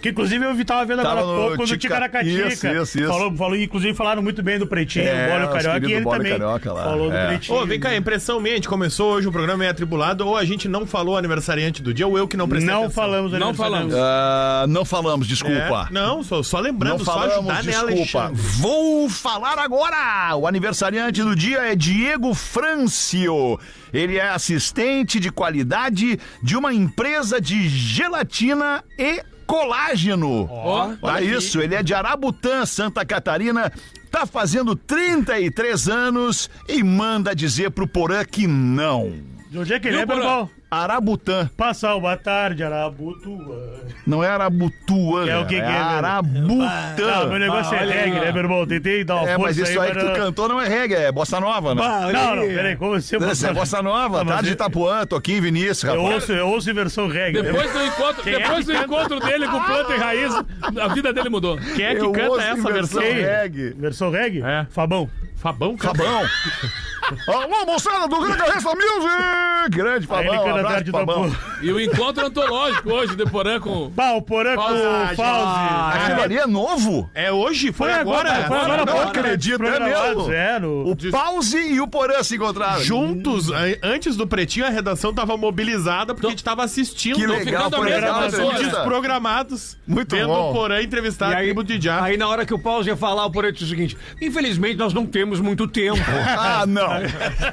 [0.00, 2.48] Que inclusive eu vi- tava vendo agora há pouco do Tica- Ticaracatica.
[2.48, 3.08] Isso, isso, isso.
[3.08, 6.18] Falou, falou, inclusive falaram muito bem do Pretinho, É, o Bólio Carioca, e ele Bólio
[6.22, 7.26] também Carioca lá, falou do é.
[7.28, 7.58] Pretinho.
[7.58, 10.44] Ô, vem cá, impressão minha, a gente começou hoje o programa meio atribulado, ou a
[10.44, 13.02] gente não falou aniversariante do dia, ou eu que não prestei Não atenção.
[13.02, 13.94] falamos Não falamos.
[13.96, 15.88] Ah, não falamos, É, desculpa.
[15.90, 18.24] não, só, só lembrando, Não só falamos, ajudar, né, desculpa.
[18.26, 18.42] Alexandre?
[18.60, 20.36] Vou falar agora!
[20.36, 23.58] O aniversariante do dia é Diego Francio.
[23.92, 30.46] Ele é assistente de qualidade de uma empresa de gelatina e colágeno.
[30.50, 33.72] Ó, Olha isso, ele é de Arabutã, Santa Catarina.
[34.10, 39.37] Tá fazendo 33 anos e manda dizer pro Porã que não.
[39.50, 40.06] De onde é que ele E é?
[40.06, 40.50] Berbal?
[40.70, 41.48] Arabutã.
[41.56, 43.80] Passar uma tarde, Arabutua.
[44.06, 45.78] Não é Arabutuã, É o que é que é, velho?
[45.78, 46.94] Arabutã.
[46.98, 48.24] Não, meu negócio é olha reggae, aí.
[48.26, 48.66] né, meu irmão?
[48.66, 51.10] Tentei dar uma É, força mas isso aí que tu cantou não é reggae, é
[51.10, 51.80] bossa nova, né?
[52.12, 55.40] Não, não, peraí, como você Essa é bossa nova, mas tarde de eu- Itapuã, Toquinho,
[55.40, 56.14] Vinícius, Eu rapaz.
[56.16, 57.40] ouço, eu ouço em versão reggae.
[57.42, 57.50] né?
[57.50, 60.34] Depois do encontro, Quem é depois do encontro dele com planta e raiz,
[60.82, 61.56] a vida dele mudou.
[61.74, 63.00] Quem é que Eu canta ouço em essa versão?
[63.00, 63.70] versão reggae.
[63.78, 64.42] Versão reggae?
[64.42, 64.66] É.
[64.68, 65.08] Fabão.
[65.38, 66.02] Fabão canta.
[66.02, 66.22] Fabão.
[67.26, 69.70] Alô, moçada do Grande Resta Music!
[69.70, 71.34] Grande Aí ele Fabão, canta abraço tarde Fabão.
[71.62, 73.90] E o encontro antológico hoje de Porã com.
[73.90, 75.96] Pá, o Porã com o Fauzi.
[75.96, 77.08] Aquilo ali é novo?
[77.14, 77.72] É hoje?
[77.72, 79.08] Foi, Foi agora, foi agora há não pouco.
[79.08, 80.30] acredito, é mesmo?
[80.32, 80.90] É, no...
[80.90, 82.82] O Pause e o Porã se encontraram.
[82.82, 87.16] Juntos, an- antes do Pretinho, a redação tava mobilizada porque a gente tava assistindo.
[87.16, 88.52] Que legal, foi mesma legal.
[88.58, 89.78] Desprogramados.
[89.86, 90.50] Muito vendo bom.
[90.50, 92.02] o Porã entrevistar E a aí, tribo de Já.
[92.02, 94.92] aí na hora que o Paulo ia falar, o Porã disse o seguinte: infelizmente nós
[94.92, 95.98] não temos muito tempo.
[96.40, 96.88] Ah, não.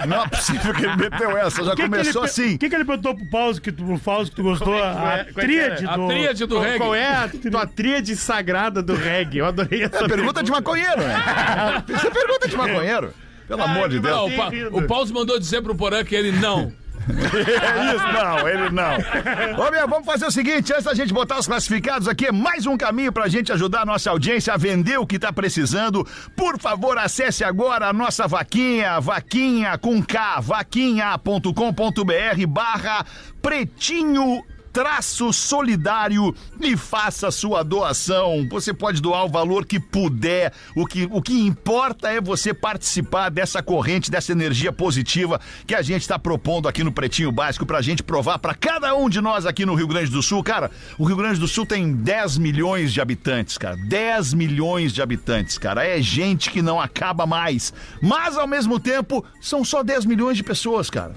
[0.07, 1.63] Não é possível que ele meteu essa.
[1.63, 2.55] Já Que que começou ele, assim.
[2.55, 3.97] O que, que ele perguntou pro Fauzi que, tu- pro
[4.29, 4.75] que tu gostou?
[4.75, 5.19] É que a é?
[5.19, 5.89] É que tríade é?
[5.89, 6.07] A do...
[6.07, 6.77] tríade do Qual, reggae.
[6.77, 9.39] qual é a tua tríade sagrada do reggae?
[9.39, 11.83] Eu adorei essa É pergunta de maconheiro, né?
[11.89, 13.13] Isso é pergunta de maconheiro.
[13.47, 14.15] Pelo amor de Deus.
[14.15, 16.71] Não, o, pa, o Paulo mandou dizer pro Porã que ele não.
[17.65, 19.65] É isso, não, ele não.
[19.65, 22.77] Ô, meu, vamos fazer o seguinte, antes da gente botar os classificados aqui, mais um
[22.77, 26.05] caminho pra gente ajudar a nossa audiência a vender o que tá precisando.
[26.35, 33.05] Por favor, acesse agora a nossa vaquinha, vaquinha com K, vaquinha.com.br barra
[33.41, 34.43] pretinho
[34.75, 38.45] traço solidário e faça sua doação.
[38.51, 40.51] Você pode doar o valor que puder.
[40.75, 45.81] O que, o que importa é você participar dessa corrente, dessa energia positiva que a
[45.81, 49.45] gente está propondo aqui no Pretinho Básico pra gente provar pra cada um de nós
[49.45, 50.43] aqui no Rio Grande do Sul.
[50.43, 53.77] Cara, o Rio Grande do Sul tem 10 milhões de habitantes, cara.
[53.77, 55.87] 10 milhões de habitantes, cara.
[55.87, 57.73] É gente que não acaba mais.
[58.01, 61.13] Mas, ao mesmo tempo, são só 10 milhões de pessoas, cara.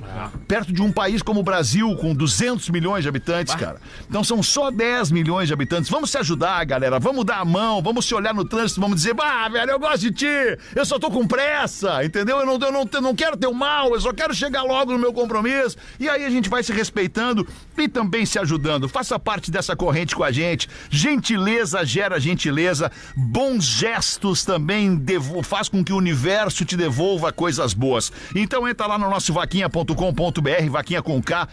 [0.46, 3.80] Perto de um país como o Brasil, com 200 milhões de habitantes, cara.
[4.08, 5.90] Então são só 10 milhões de habitantes.
[5.90, 6.98] Vamos se ajudar, galera.
[6.98, 10.00] Vamos dar a mão, vamos se olhar no trânsito, vamos dizer, bah, velho, eu gosto
[10.00, 12.38] de ti, eu só tô com pressa, entendeu?
[12.38, 14.98] Eu não, eu não, eu não quero teu mal, eu só quero chegar logo no
[14.98, 15.76] meu compromisso.
[15.98, 17.46] E aí a gente vai se respeitando
[17.76, 18.88] e também se ajudando.
[18.88, 20.68] Faça parte dessa corrente com a gente.
[20.90, 22.90] Gentileza gera gentileza.
[23.16, 28.12] Bons gestos também devo, faz com que o universo te devolva coisas boas.
[28.34, 31.48] Então entra lá no nosso vaquinha.com.br, vaquinha com K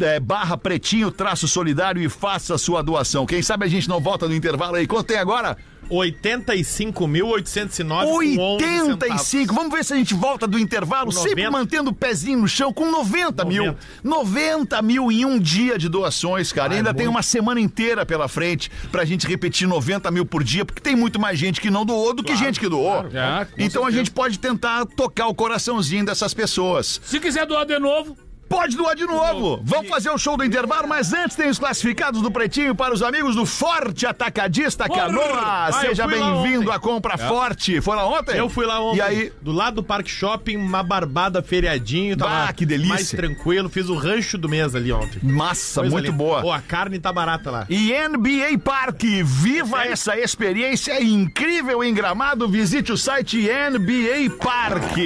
[0.00, 3.26] é, barra pretinho traço solidário e faça a sua doação.
[3.26, 4.86] Quem sabe a gente não volta no intervalo aí.
[4.86, 5.56] Quanto tem agora?
[5.90, 8.88] 85.809 com 11 centavos.
[8.88, 9.54] 85.
[9.54, 11.50] Vamos ver se a gente volta do intervalo, sempre 90.
[11.50, 13.76] mantendo o pezinho no chão, com 90, mil.
[14.02, 16.74] 90 mil em um dia de doações, cara.
[16.74, 20.80] Ainda tem uma semana inteira pela frente pra gente repetir 90 mil por dia, porque
[20.80, 23.06] tem muito mais gente que não doou do que gente que doou.
[23.14, 23.92] Ah, com então a certeza.
[23.92, 27.00] gente pode tentar tocar o coraçãozinho dessas pessoas.
[27.04, 28.16] Se quiser doar de novo,
[28.48, 29.60] Pode doar de novo.
[29.64, 33.02] Vamos fazer o show do intervalo, mas antes tem os classificados do Pretinho para os
[33.02, 35.24] amigos do Forte Atacadista Canoa.
[35.42, 37.80] Ah, Seja bem-vindo à compra forte.
[37.80, 38.36] Foi lá ontem?
[38.36, 38.98] Eu fui lá ontem.
[38.98, 39.32] E aí?
[39.42, 42.16] Do lado do Parque Shopping, uma barbada feriadinho.
[42.16, 42.94] Tava Bah, que delícia.
[42.94, 43.68] Mais tranquilo.
[43.68, 45.18] Fiz o rancho do mês ali ontem.
[45.22, 46.16] Massa, Coisa muito linda.
[46.16, 46.40] boa.
[46.42, 47.66] Pô, a carne tá barata lá.
[47.68, 52.48] E NBA Park, viva essa experiência incrível em Gramado.
[52.48, 54.96] Visite o site NBA Park.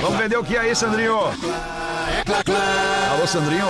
[0.00, 1.18] Vamos vender o que aí, Sandrinho?
[2.26, 3.66] Alô, Sandrinho?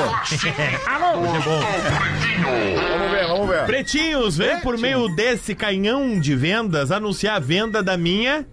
[2.89, 3.67] Vamos ver, vamos ver.
[3.67, 8.47] Pretinhos, vem por meio desse canhão de vendas anunciar a venda da minha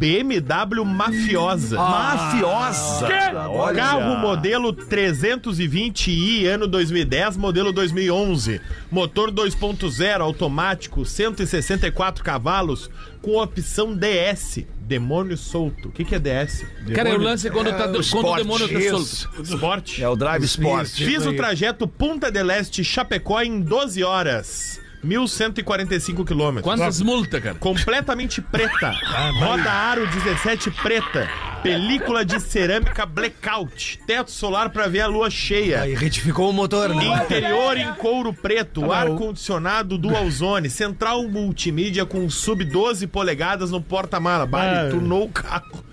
[0.00, 1.76] BMW mafiosa.
[1.76, 3.06] Mafiosa.
[3.50, 3.76] Olha.
[3.76, 8.62] Carro modelo 320i, ano 2010, modelo 2011.
[8.90, 12.88] Motor 2.0 automático, 164 cavalos,
[13.20, 14.64] com opção DS.
[14.80, 15.88] Demônio solto.
[15.88, 16.64] O que, que é DS?
[16.94, 19.42] cara, o lance é quando, tá, quando o demônio tá solto.
[19.42, 19.98] Sport.
[19.98, 20.88] É o Drive Sport.
[20.88, 24.80] Fiz o trajeto Punta del Este Chapecó em 12 horas.
[25.04, 26.62] 1.145 quilômetros.
[26.64, 27.54] Quantas multas, cara?
[27.56, 28.90] Completamente preta.
[29.40, 31.28] Roda aro 17 preta.
[31.62, 33.98] Película de cerâmica blackout.
[34.06, 35.82] Teto solar pra ver a lua cheia.
[35.82, 37.04] Aí retificou o motor, né?
[37.24, 44.46] Interior em couro preto, ar-condicionado dual zone, central multimídia com sub 12 polegadas no porta-mala.
[44.46, 44.90] Bah, Ah.
[44.90, 45.84] tunou o carro.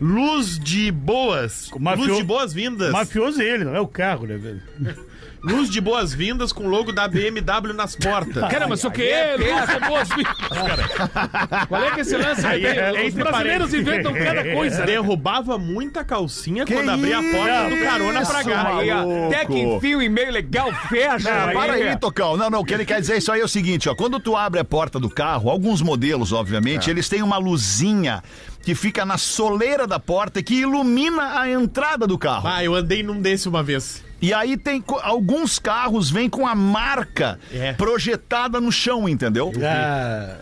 [0.00, 1.70] Luz de boas.
[1.78, 2.90] Mafio- Luz de boas-vindas.
[2.90, 4.60] Mafioso é ele, não é o carro, né, velho?
[5.44, 8.48] Luz de boas-vindas com logo da BMW nas portas.
[8.50, 11.66] Cara, mas só que ele, nossa, boas cara.
[11.66, 12.46] Qual é que é esse lance?
[12.46, 14.80] Aí, é, Os brasileiros inventam cada coisa.
[14.80, 14.86] né?
[14.86, 18.76] Derrubava muita calcinha Que quando abria a porta isso, do carona pra cá.
[18.78, 21.30] Aí, ó, até que enfia o e-mail legal, fecha.
[21.30, 22.36] Ah, para aí, Tocão.
[22.38, 23.94] Não, não, o que ele quer dizer isso aí é o seguinte, ó.
[23.94, 28.22] Quando tu abre a porta do carro, alguns modelos, obviamente, eles têm uma luzinha
[28.62, 32.48] que fica na soleira da porta que ilumina a entrada do carro.
[32.48, 34.02] Ah, eu andei num desse uma vez.
[34.24, 37.74] E aí tem alguns carros vêm com a marca É.
[37.74, 39.52] projetada no chão, entendeu?
[39.62, 40.36] Ah,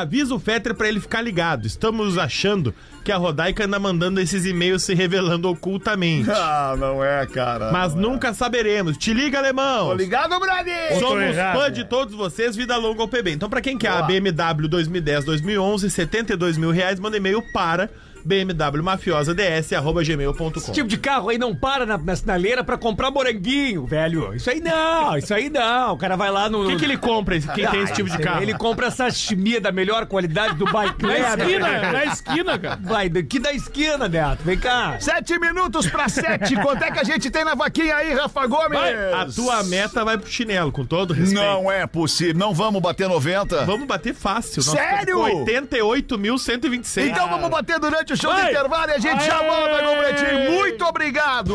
[0.00, 1.66] Avisa o Fetter pra ele ficar ligado.
[1.66, 2.74] Estamos achando
[3.04, 6.30] que a Rodaica anda mandando esses e-mails se revelando ocultamente.
[6.52, 7.70] Ah, não é, cara.
[7.70, 8.96] Mas nunca saberemos.
[8.96, 9.94] Te liga, alemão!
[9.94, 10.70] Ligado, Brady!
[10.94, 11.58] Tô Somos errado.
[11.58, 13.32] fã de todos vocês, vida longa ao PB.
[13.32, 17.90] Então, pra quem quer a BMW 2010, 2011, 72 mil reais, manda e-mail para
[18.24, 20.52] bmwmafiosads.gmail.com.
[20.56, 24.34] Esse tipo de carro aí não para na, na sinaleira pra comprar moranguinho, velho.
[24.34, 25.92] Isso aí não, isso aí não.
[25.94, 26.64] O cara vai lá no.
[26.64, 28.42] O que, que ele compra, esse- quem tem esse tipo de carro?
[28.42, 32.78] Ele compra sashimi da melhor qualidade do Bike Na esquina, na esquina, cara.
[32.82, 34.42] Vai, daqui da esquina, Neto.
[34.44, 34.96] Vem cá.
[35.00, 36.56] Sete minutos pra sete.
[36.56, 38.78] Quanto é que a gente tem na vaquinha aí, Rafa Gomes?
[39.14, 41.42] A tua meta vai pro chinelo, com todo respeito.
[41.44, 42.34] Não é possível.
[42.34, 43.64] Não vamos bater 90.
[43.64, 44.62] Vamos bater fácil.
[44.62, 45.26] Sério?
[45.26, 47.08] estamos com 88.126.
[47.08, 48.50] Então vamos bater durante o show do Vai.
[48.50, 50.52] intervalo e a gente já volta com o Pretinho.
[50.52, 51.54] Muito obrigado.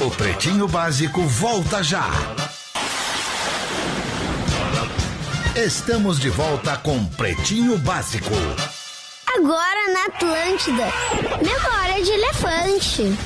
[0.00, 2.08] O Pretinho Básico volta já.
[5.56, 8.30] Estamos de volta com Pretinho Básico.
[9.36, 10.84] Agora na Atlântida.
[11.42, 13.18] Memória de elefante.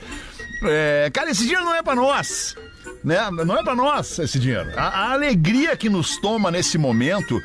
[0.62, 2.54] É, cara, esse dinheiro não é pra nós.
[3.04, 3.18] Né?
[3.44, 4.70] Não é pra nós esse dinheiro.
[4.76, 7.42] A, a alegria que nos toma nesse momento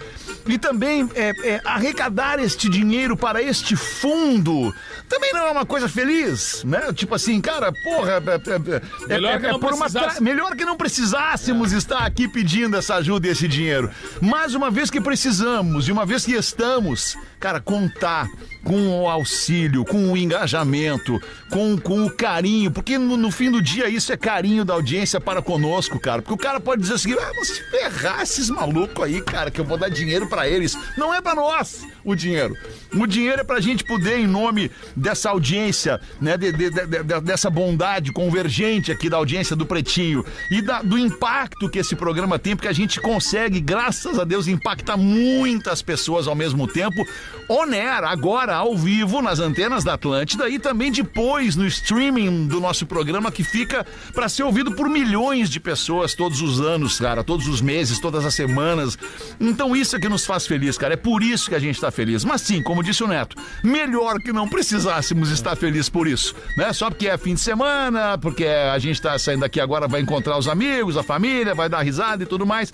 [0.47, 4.73] e também é, é, arrecadar este dinheiro para este fundo
[5.09, 6.91] também não é uma coisa feliz, né?
[6.93, 10.55] Tipo assim, cara, porra, é, é- Melhor é- que é não por uma tra- melhor
[10.55, 13.89] que não precisássemos estar aqui pedindo essa ajuda e esse dinheiro.
[14.21, 18.27] Mas uma vez que precisamos e uma vez que estamos, cara, contar
[18.63, 23.61] com o auxílio, com o engajamento, com, com o carinho, porque no, no fim do
[23.61, 26.21] dia isso é carinho da audiência para conosco, cara.
[26.21, 29.49] Porque o cara pode dizer o seguinte: ah, vamos se ferrar esses malucos aí, cara,
[29.49, 30.77] que eu vou dar dinheiro para eles.
[30.97, 32.53] Não é para nós o dinheiro.
[32.93, 37.49] O dinheiro é pra gente poder, em nome dessa audiência, né, de- de- de- dessa
[37.49, 42.55] bondade convergente aqui da audiência do Pretinho e da- do impacto que esse programa tem,
[42.55, 47.05] porque a gente consegue, graças a Deus, impactar muitas pessoas ao mesmo tempo.
[47.49, 52.85] Oner, agora ao vivo nas antenas da Atlântida e também depois no streaming do nosso
[52.85, 57.47] programa que fica para ser ouvido por milhões de pessoas todos os anos, cara, todos
[57.47, 58.97] os meses, todas as semanas.
[59.39, 60.93] Então isso é que nos faz feliz, cara.
[60.93, 62.23] É por isso que a gente tá feliz.
[62.25, 66.73] Mas sim, como disse o Neto, melhor que não precisássemos estar felizes por isso, né?
[66.73, 70.37] Só porque é fim de semana, porque a gente tá saindo daqui agora, vai encontrar
[70.37, 72.73] os amigos, a família, vai dar risada e tudo mais.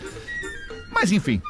[0.91, 1.41] Mas enfim.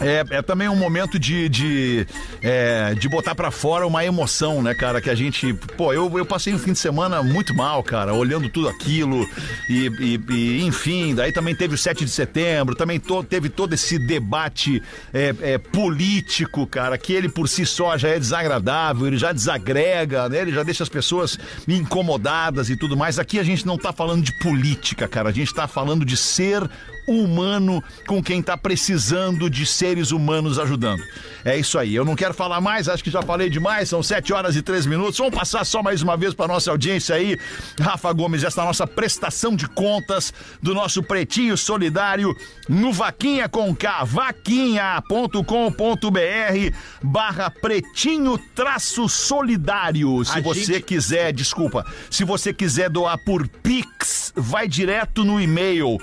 [0.00, 2.06] É, é também um momento de, de,
[2.42, 5.00] é, de botar pra fora uma emoção, né, cara?
[5.00, 5.54] Que a gente.
[5.76, 9.24] Pô, eu, eu passei um fim de semana muito mal, cara, olhando tudo aquilo.
[9.68, 13.72] E, e- e, enfim, daí também teve o 7 de setembro, também to- teve todo
[13.74, 14.82] esse debate
[15.12, 20.28] é, é, político, cara, que ele por si só já é desagradável, ele já desagrega,
[20.28, 20.38] né?
[20.40, 21.38] Ele já deixa as pessoas
[21.68, 23.18] incomodadas e tudo mais.
[23.18, 26.68] Aqui a gente não tá falando de política, cara, a gente tá falando de ser
[27.06, 31.02] humano com quem tá precisando de seres humanos ajudando.
[31.44, 31.94] É isso aí.
[31.94, 33.88] Eu não quero falar mais, acho que já falei demais.
[33.88, 35.18] São 7 horas e 3 minutos.
[35.18, 37.38] Vamos passar só mais uma vez para nossa audiência aí.
[37.80, 40.32] Rafa Gomes, essa nossa prestação de contas
[40.62, 42.34] do nosso Pretinho Solidário
[42.68, 50.24] no Vaquinha com K, vaquinha.com.br barra pretinho traço solidário.
[50.24, 55.40] Se A você gente- quiser, desculpa, se você quiser doar por Pix, vai direto no
[55.40, 55.98] e-mail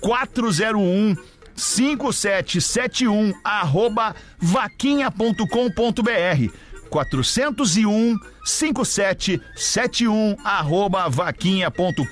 [0.00, 1.16] 401
[1.56, 6.52] 5771 arroba vaquinha.com.br
[6.86, 8.16] 401
[8.46, 12.06] 5771 arroba vaquinha.com.br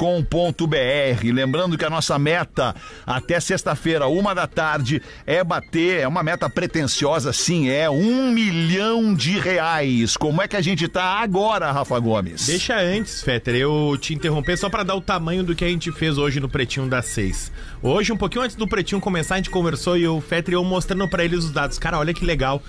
[1.32, 2.74] Lembrando que a nossa meta
[3.06, 9.14] até sexta-feira, uma da tarde, é bater, é uma meta pretensiosa, sim, é um milhão
[9.14, 10.16] de reais.
[10.16, 12.46] Como é que a gente tá agora, Rafa Gomes?
[12.46, 15.92] Deixa antes, Fetter, eu te interromper só pra dar o tamanho do que a gente
[15.92, 17.52] fez hoje no Pretinho das Seis.
[17.80, 20.64] Hoje, um pouquinho antes do Pretinho começar, a gente conversou e o Fetter e eu
[20.64, 21.78] mostrando pra eles os dados.
[21.78, 22.60] Cara, olha que legal.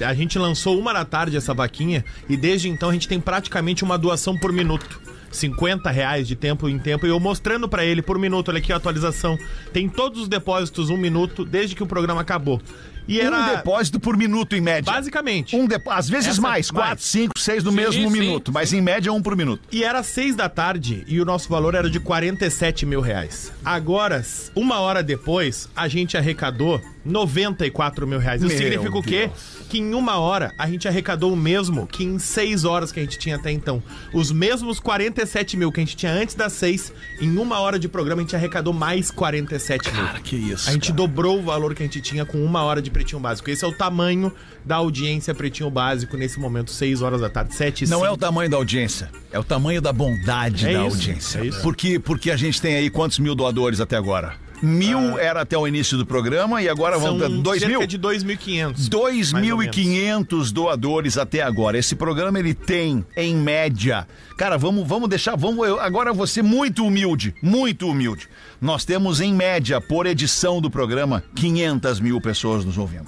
[0.00, 3.84] A gente lançou uma da tarde essa vaquinha e desde então a gente tem praticamente
[3.84, 5.00] uma doação por minuto.
[5.32, 8.72] 50 reais de tempo em tempo e eu mostrando pra ele por minuto, olha aqui
[8.72, 9.38] a atualização.
[9.72, 12.60] Tem todos os depósitos um minuto desde que o programa acabou.
[13.08, 14.92] E era Um depósito por minuto, em média.
[14.92, 15.56] basicamente.
[15.56, 15.90] Um depo...
[15.90, 16.88] Às vezes Essa- mais, mais.
[16.88, 19.62] quatro, cinco, seis no Sim, mesmo sim, minuto, mas em média um por minuto.
[19.72, 23.52] E era seis da tarde e o nosso valor era de 47 mil reais.
[23.64, 24.24] Agora,
[24.54, 28.42] uma hora depois, a gente arrecadou 94 mil reais.
[28.42, 29.26] Isso Meu significa o quê?
[29.26, 29.66] Deus.
[29.68, 33.02] Que em uma hora a gente arrecadou o mesmo que em seis horas que a
[33.02, 33.82] gente tinha até então.
[34.12, 37.88] Os mesmos 47 mil que a gente tinha antes das seis, em uma hora de
[37.88, 40.04] programa a gente arrecadou mais 47 mil.
[40.24, 40.68] que isso.
[40.68, 43.50] A gente dobrou o valor que a gente tinha com uma hora de Pretinho Básico.
[43.50, 44.32] Esse é o tamanho
[44.64, 48.16] da audiência Pretinho Básico nesse momento, 6 horas da tarde, 7 e Não é o
[48.16, 51.38] tamanho da audiência, é o tamanho da bondade É da isso, audiência.
[51.40, 51.62] é isso.
[51.62, 54.34] Porque, porque a gente tem aí quantos mil doadores até agora?
[54.62, 57.00] Mil era até o início do programa e agora Ah.
[57.00, 57.86] São vamos ter dois cerca mil?
[57.86, 58.88] de 2.500.
[58.88, 61.78] 2.500 doadores até agora.
[61.78, 64.06] Esse programa ele tem, em média.
[64.36, 65.36] Cara, vamos, vamos deixar.
[65.36, 67.34] Vamos, eu, agora eu vou ser muito humilde.
[67.42, 68.28] Muito humilde.
[68.60, 73.06] Nós temos, em média, por edição do programa, 500 mil pessoas nos ouvindo.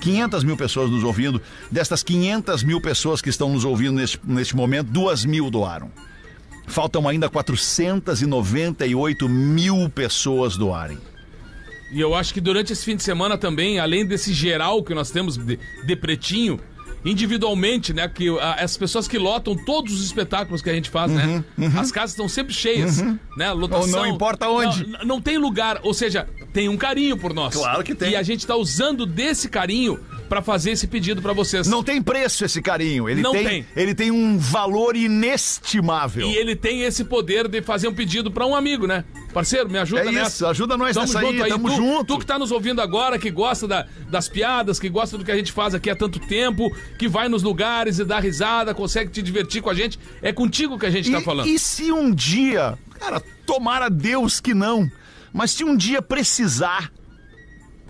[0.00, 1.40] 500 mil pessoas nos ouvindo.
[1.70, 5.90] Destas 500 mil pessoas que estão nos ouvindo neste, neste momento, 2 mil doaram.
[6.68, 10.98] Faltam ainda 498 mil pessoas doarem.
[11.90, 15.10] E eu acho que durante esse fim de semana também, além desse geral que nós
[15.10, 16.60] temos de, de pretinho,
[17.04, 18.06] individualmente, né?
[18.08, 21.42] Que a- as pessoas que lotam todos os espetáculos que a gente faz, né?
[21.78, 23.00] As casas estão sempre cheias,
[23.36, 23.50] né?
[23.52, 23.84] Lotação.
[23.84, 24.86] Ou não importa onde.
[24.86, 27.54] Não, não tem lugar, ou seja, tem um carinho por nós.
[27.54, 28.10] Claro que tem.
[28.12, 29.98] E a gente tá usando desse carinho
[30.28, 31.66] pra fazer esse pedido pra vocês.
[31.66, 33.08] Não tem preço esse carinho.
[33.08, 33.66] Ele Não tem, tem.
[33.74, 36.28] Ele tem um valor inestimável.
[36.28, 39.04] E ele tem esse poder de fazer um pedido pra um amigo, né?
[39.32, 40.30] Parceiro, me ajuda É nessa.
[40.30, 42.04] isso, ajuda nós Tamo nessa aí, junto tamo tu, junto.
[42.14, 45.30] Tu que tá nos ouvindo agora, que gosta da- das piadas, que gosta do que
[45.32, 49.10] a gente faz aqui há tanto tempo, que vai nos lugares e dá risada, consegue
[49.10, 51.46] te divertir com a gente, é contigo que a gente tá E- falando.
[51.46, 54.90] E se um dia, cara, tomara Deus que não,
[55.32, 56.90] mas se um dia precisar,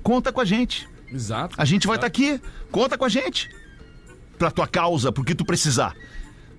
[0.02, 0.88] conta com a gente.
[1.12, 1.54] Exato.
[1.58, 2.36] A gente vai estar exato.
[2.36, 2.40] aqui,
[2.70, 3.48] conta com a gente.
[4.38, 5.94] Pra tua causa, pro que tu precisar.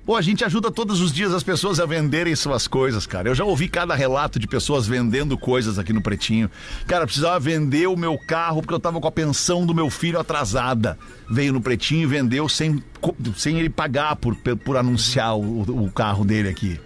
[0.10, 3.30] Pô, a gente ajuda todos os dias as pessoas a venderem suas coisas, cara.
[3.30, 6.50] Eu já ouvi cada relato de pessoas vendendo coisas aqui no Pretinho.
[6.88, 9.88] Cara, eu precisava vender o meu carro porque eu tava com a pensão do meu
[9.92, 10.98] filho atrasada.
[11.30, 12.84] Veio no Pretinho e vendeu sem,
[13.36, 16.80] sem ele pagar por, por anunciar o, o carro dele aqui.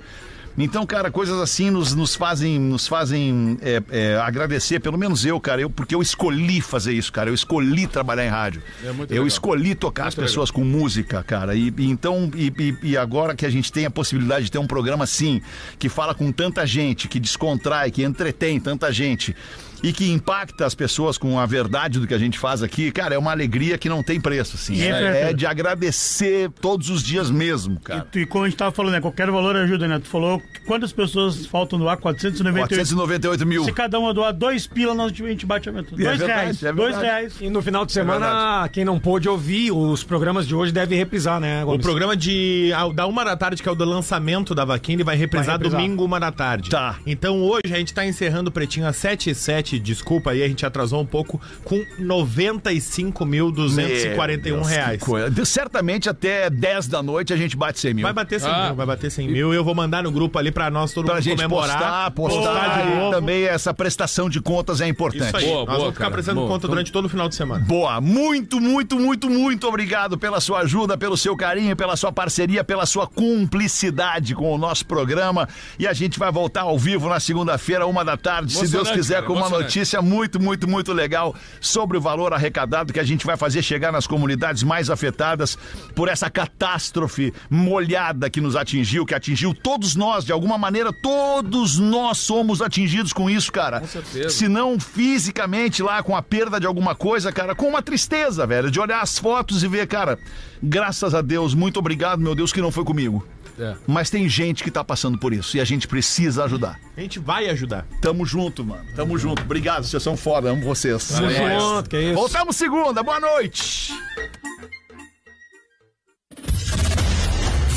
[0.58, 5.40] Então, cara, coisas assim nos, nos fazem, nos fazem é, é, agradecer, pelo menos eu,
[5.40, 7.30] cara, eu, porque eu escolhi fazer isso, cara.
[7.30, 8.62] Eu escolhi trabalhar em rádio.
[8.84, 9.28] É muito eu legal.
[9.28, 11.56] escolhi tocar as pessoas com música, cara.
[11.56, 14.60] E, e então, e, e- e agora que a gente tem a possibilidade de ter
[14.60, 15.42] um programa assim,
[15.80, 19.36] que fala com tanta gente, que descontrai, que entretém tanta gente.
[19.84, 23.14] E que impacta as pessoas com a verdade do que a gente faz aqui, cara,
[23.16, 24.82] é uma alegria que não tem preço, assim.
[24.82, 28.00] É É, é de agradecer todos os dias mesmo, cara.
[28.08, 29.02] E, tu- e como a gente tava falando, né?
[29.02, 30.00] Qualquer valor ajuda, né?
[30.00, 31.98] Tu falou que quantas pessoas faltam no ar?
[31.98, 32.70] 498.
[32.70, 33.66] 498 mil.
[33.66, 35.90] Se cada uma doar dois pila, nós, a gente bate a meta.
[35.96, 36.64] Dois verdade, reais.
[36.64, 37.34] é dois reais.
[37.42, 41.40] E no final de semana, quem não pôde ouvir os programas de hoje deve reprisar,
[41.40, 41.82] né, O Gomes?
[41.82, 45.04] programa de ao- da uma da tarde, que é o do lançamento da vaquinha, ele
[45.04, 45.82] vai reprisar, Vai reprisar.
[45.82, 46.70] domingo, uma da tarde.
[46.70, 46.98] Tá.
[47.06, 50.48] Então hoje a gente tá encerrando o Pretinho às 7 e 7 desculpa aí, a
[50.48, 55.02] gente atrasou um pouco, com 95.241 Meu Deus, reais.
[55.02, 55.46] coisa.
[55.46, 58.04] Certamente até 10 da noite a gente bate 100 mil.
[58.04, 58.66] Vai bater 100 Ah.
[58.68, 59.54] mil, vai bater 100 mil.
[59.54, 62.12] Eu vou mandar no grupo ali pra nós todo Pra mundo gente comemorar.
[62.12, 63.12] postar, postar, de e novo.
[63.12, 65.28] também essa prestação de contas é importante.
[65.28, 66.14] Isso aí, Boa, nós boa, vamos ficar cara.
[66.14, 66.52] prestando Boa.
[66.52, 67.64] conta durante todo o final de semana.
[67.66, 72.64] Boa, muito, muito, muito, muito obrigado pela sua ajuda, pelo seu carinho, pela sua parceria,
[72.64, 75.48] pela sua cumplicidade com o nosso programa.
[75.78, 79.16] E a gente vai voltar ao vivo na segunda-feira, uma da tarde, se Deus quiser,
[79.16, 79.63] cara, com uma emocionante.
[79.64, 83.92] Notícia muito, muito, muito legal sobre o valor arrecadado que a gente vai fazer chegar
[83.92, 85.58] nas comunidades mais afetadas
[85.96, 91.78] por essa catástrofe molhada que nos atingiu, que atingiu todos nós, de alguma maneira, todos
[91.78, 93.80] nós somos atingidos com isso, cara.
[93.80, 94.30] Com certeza.
[94.30, 98.70] Se não fisicamente lá com a perda de alguma coisa, cara, com uma tristeza, velho,
[98.70, 100.18] de olhar as fotos e ver, cara,
[100.62, 103.26] graças a Deus, muito obrigado, meu Deus, que não foi comigo.
[103.60, 103.76] É.
[103.86, 106.80] Mas tem gente que tá passando por isso e a gente precisa ajudar.
[106.98, 107.86] A gente vai ajudar.
[108.02, 108.84] Tamo junto, mano.
[108.96, 109.42] Tamo junto.
[109.44, 111.08] Obrigado, vocês são foda, amo vocês.
[111.10, 111.60] Tamo É.
[111.60, 112.16] junto, que isso.
[112.16, 113.94] Voltamos segunda, boa noite.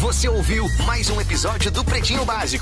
[0.01, 2.55] Você ouviu mais um episódio do Pretinho Básico.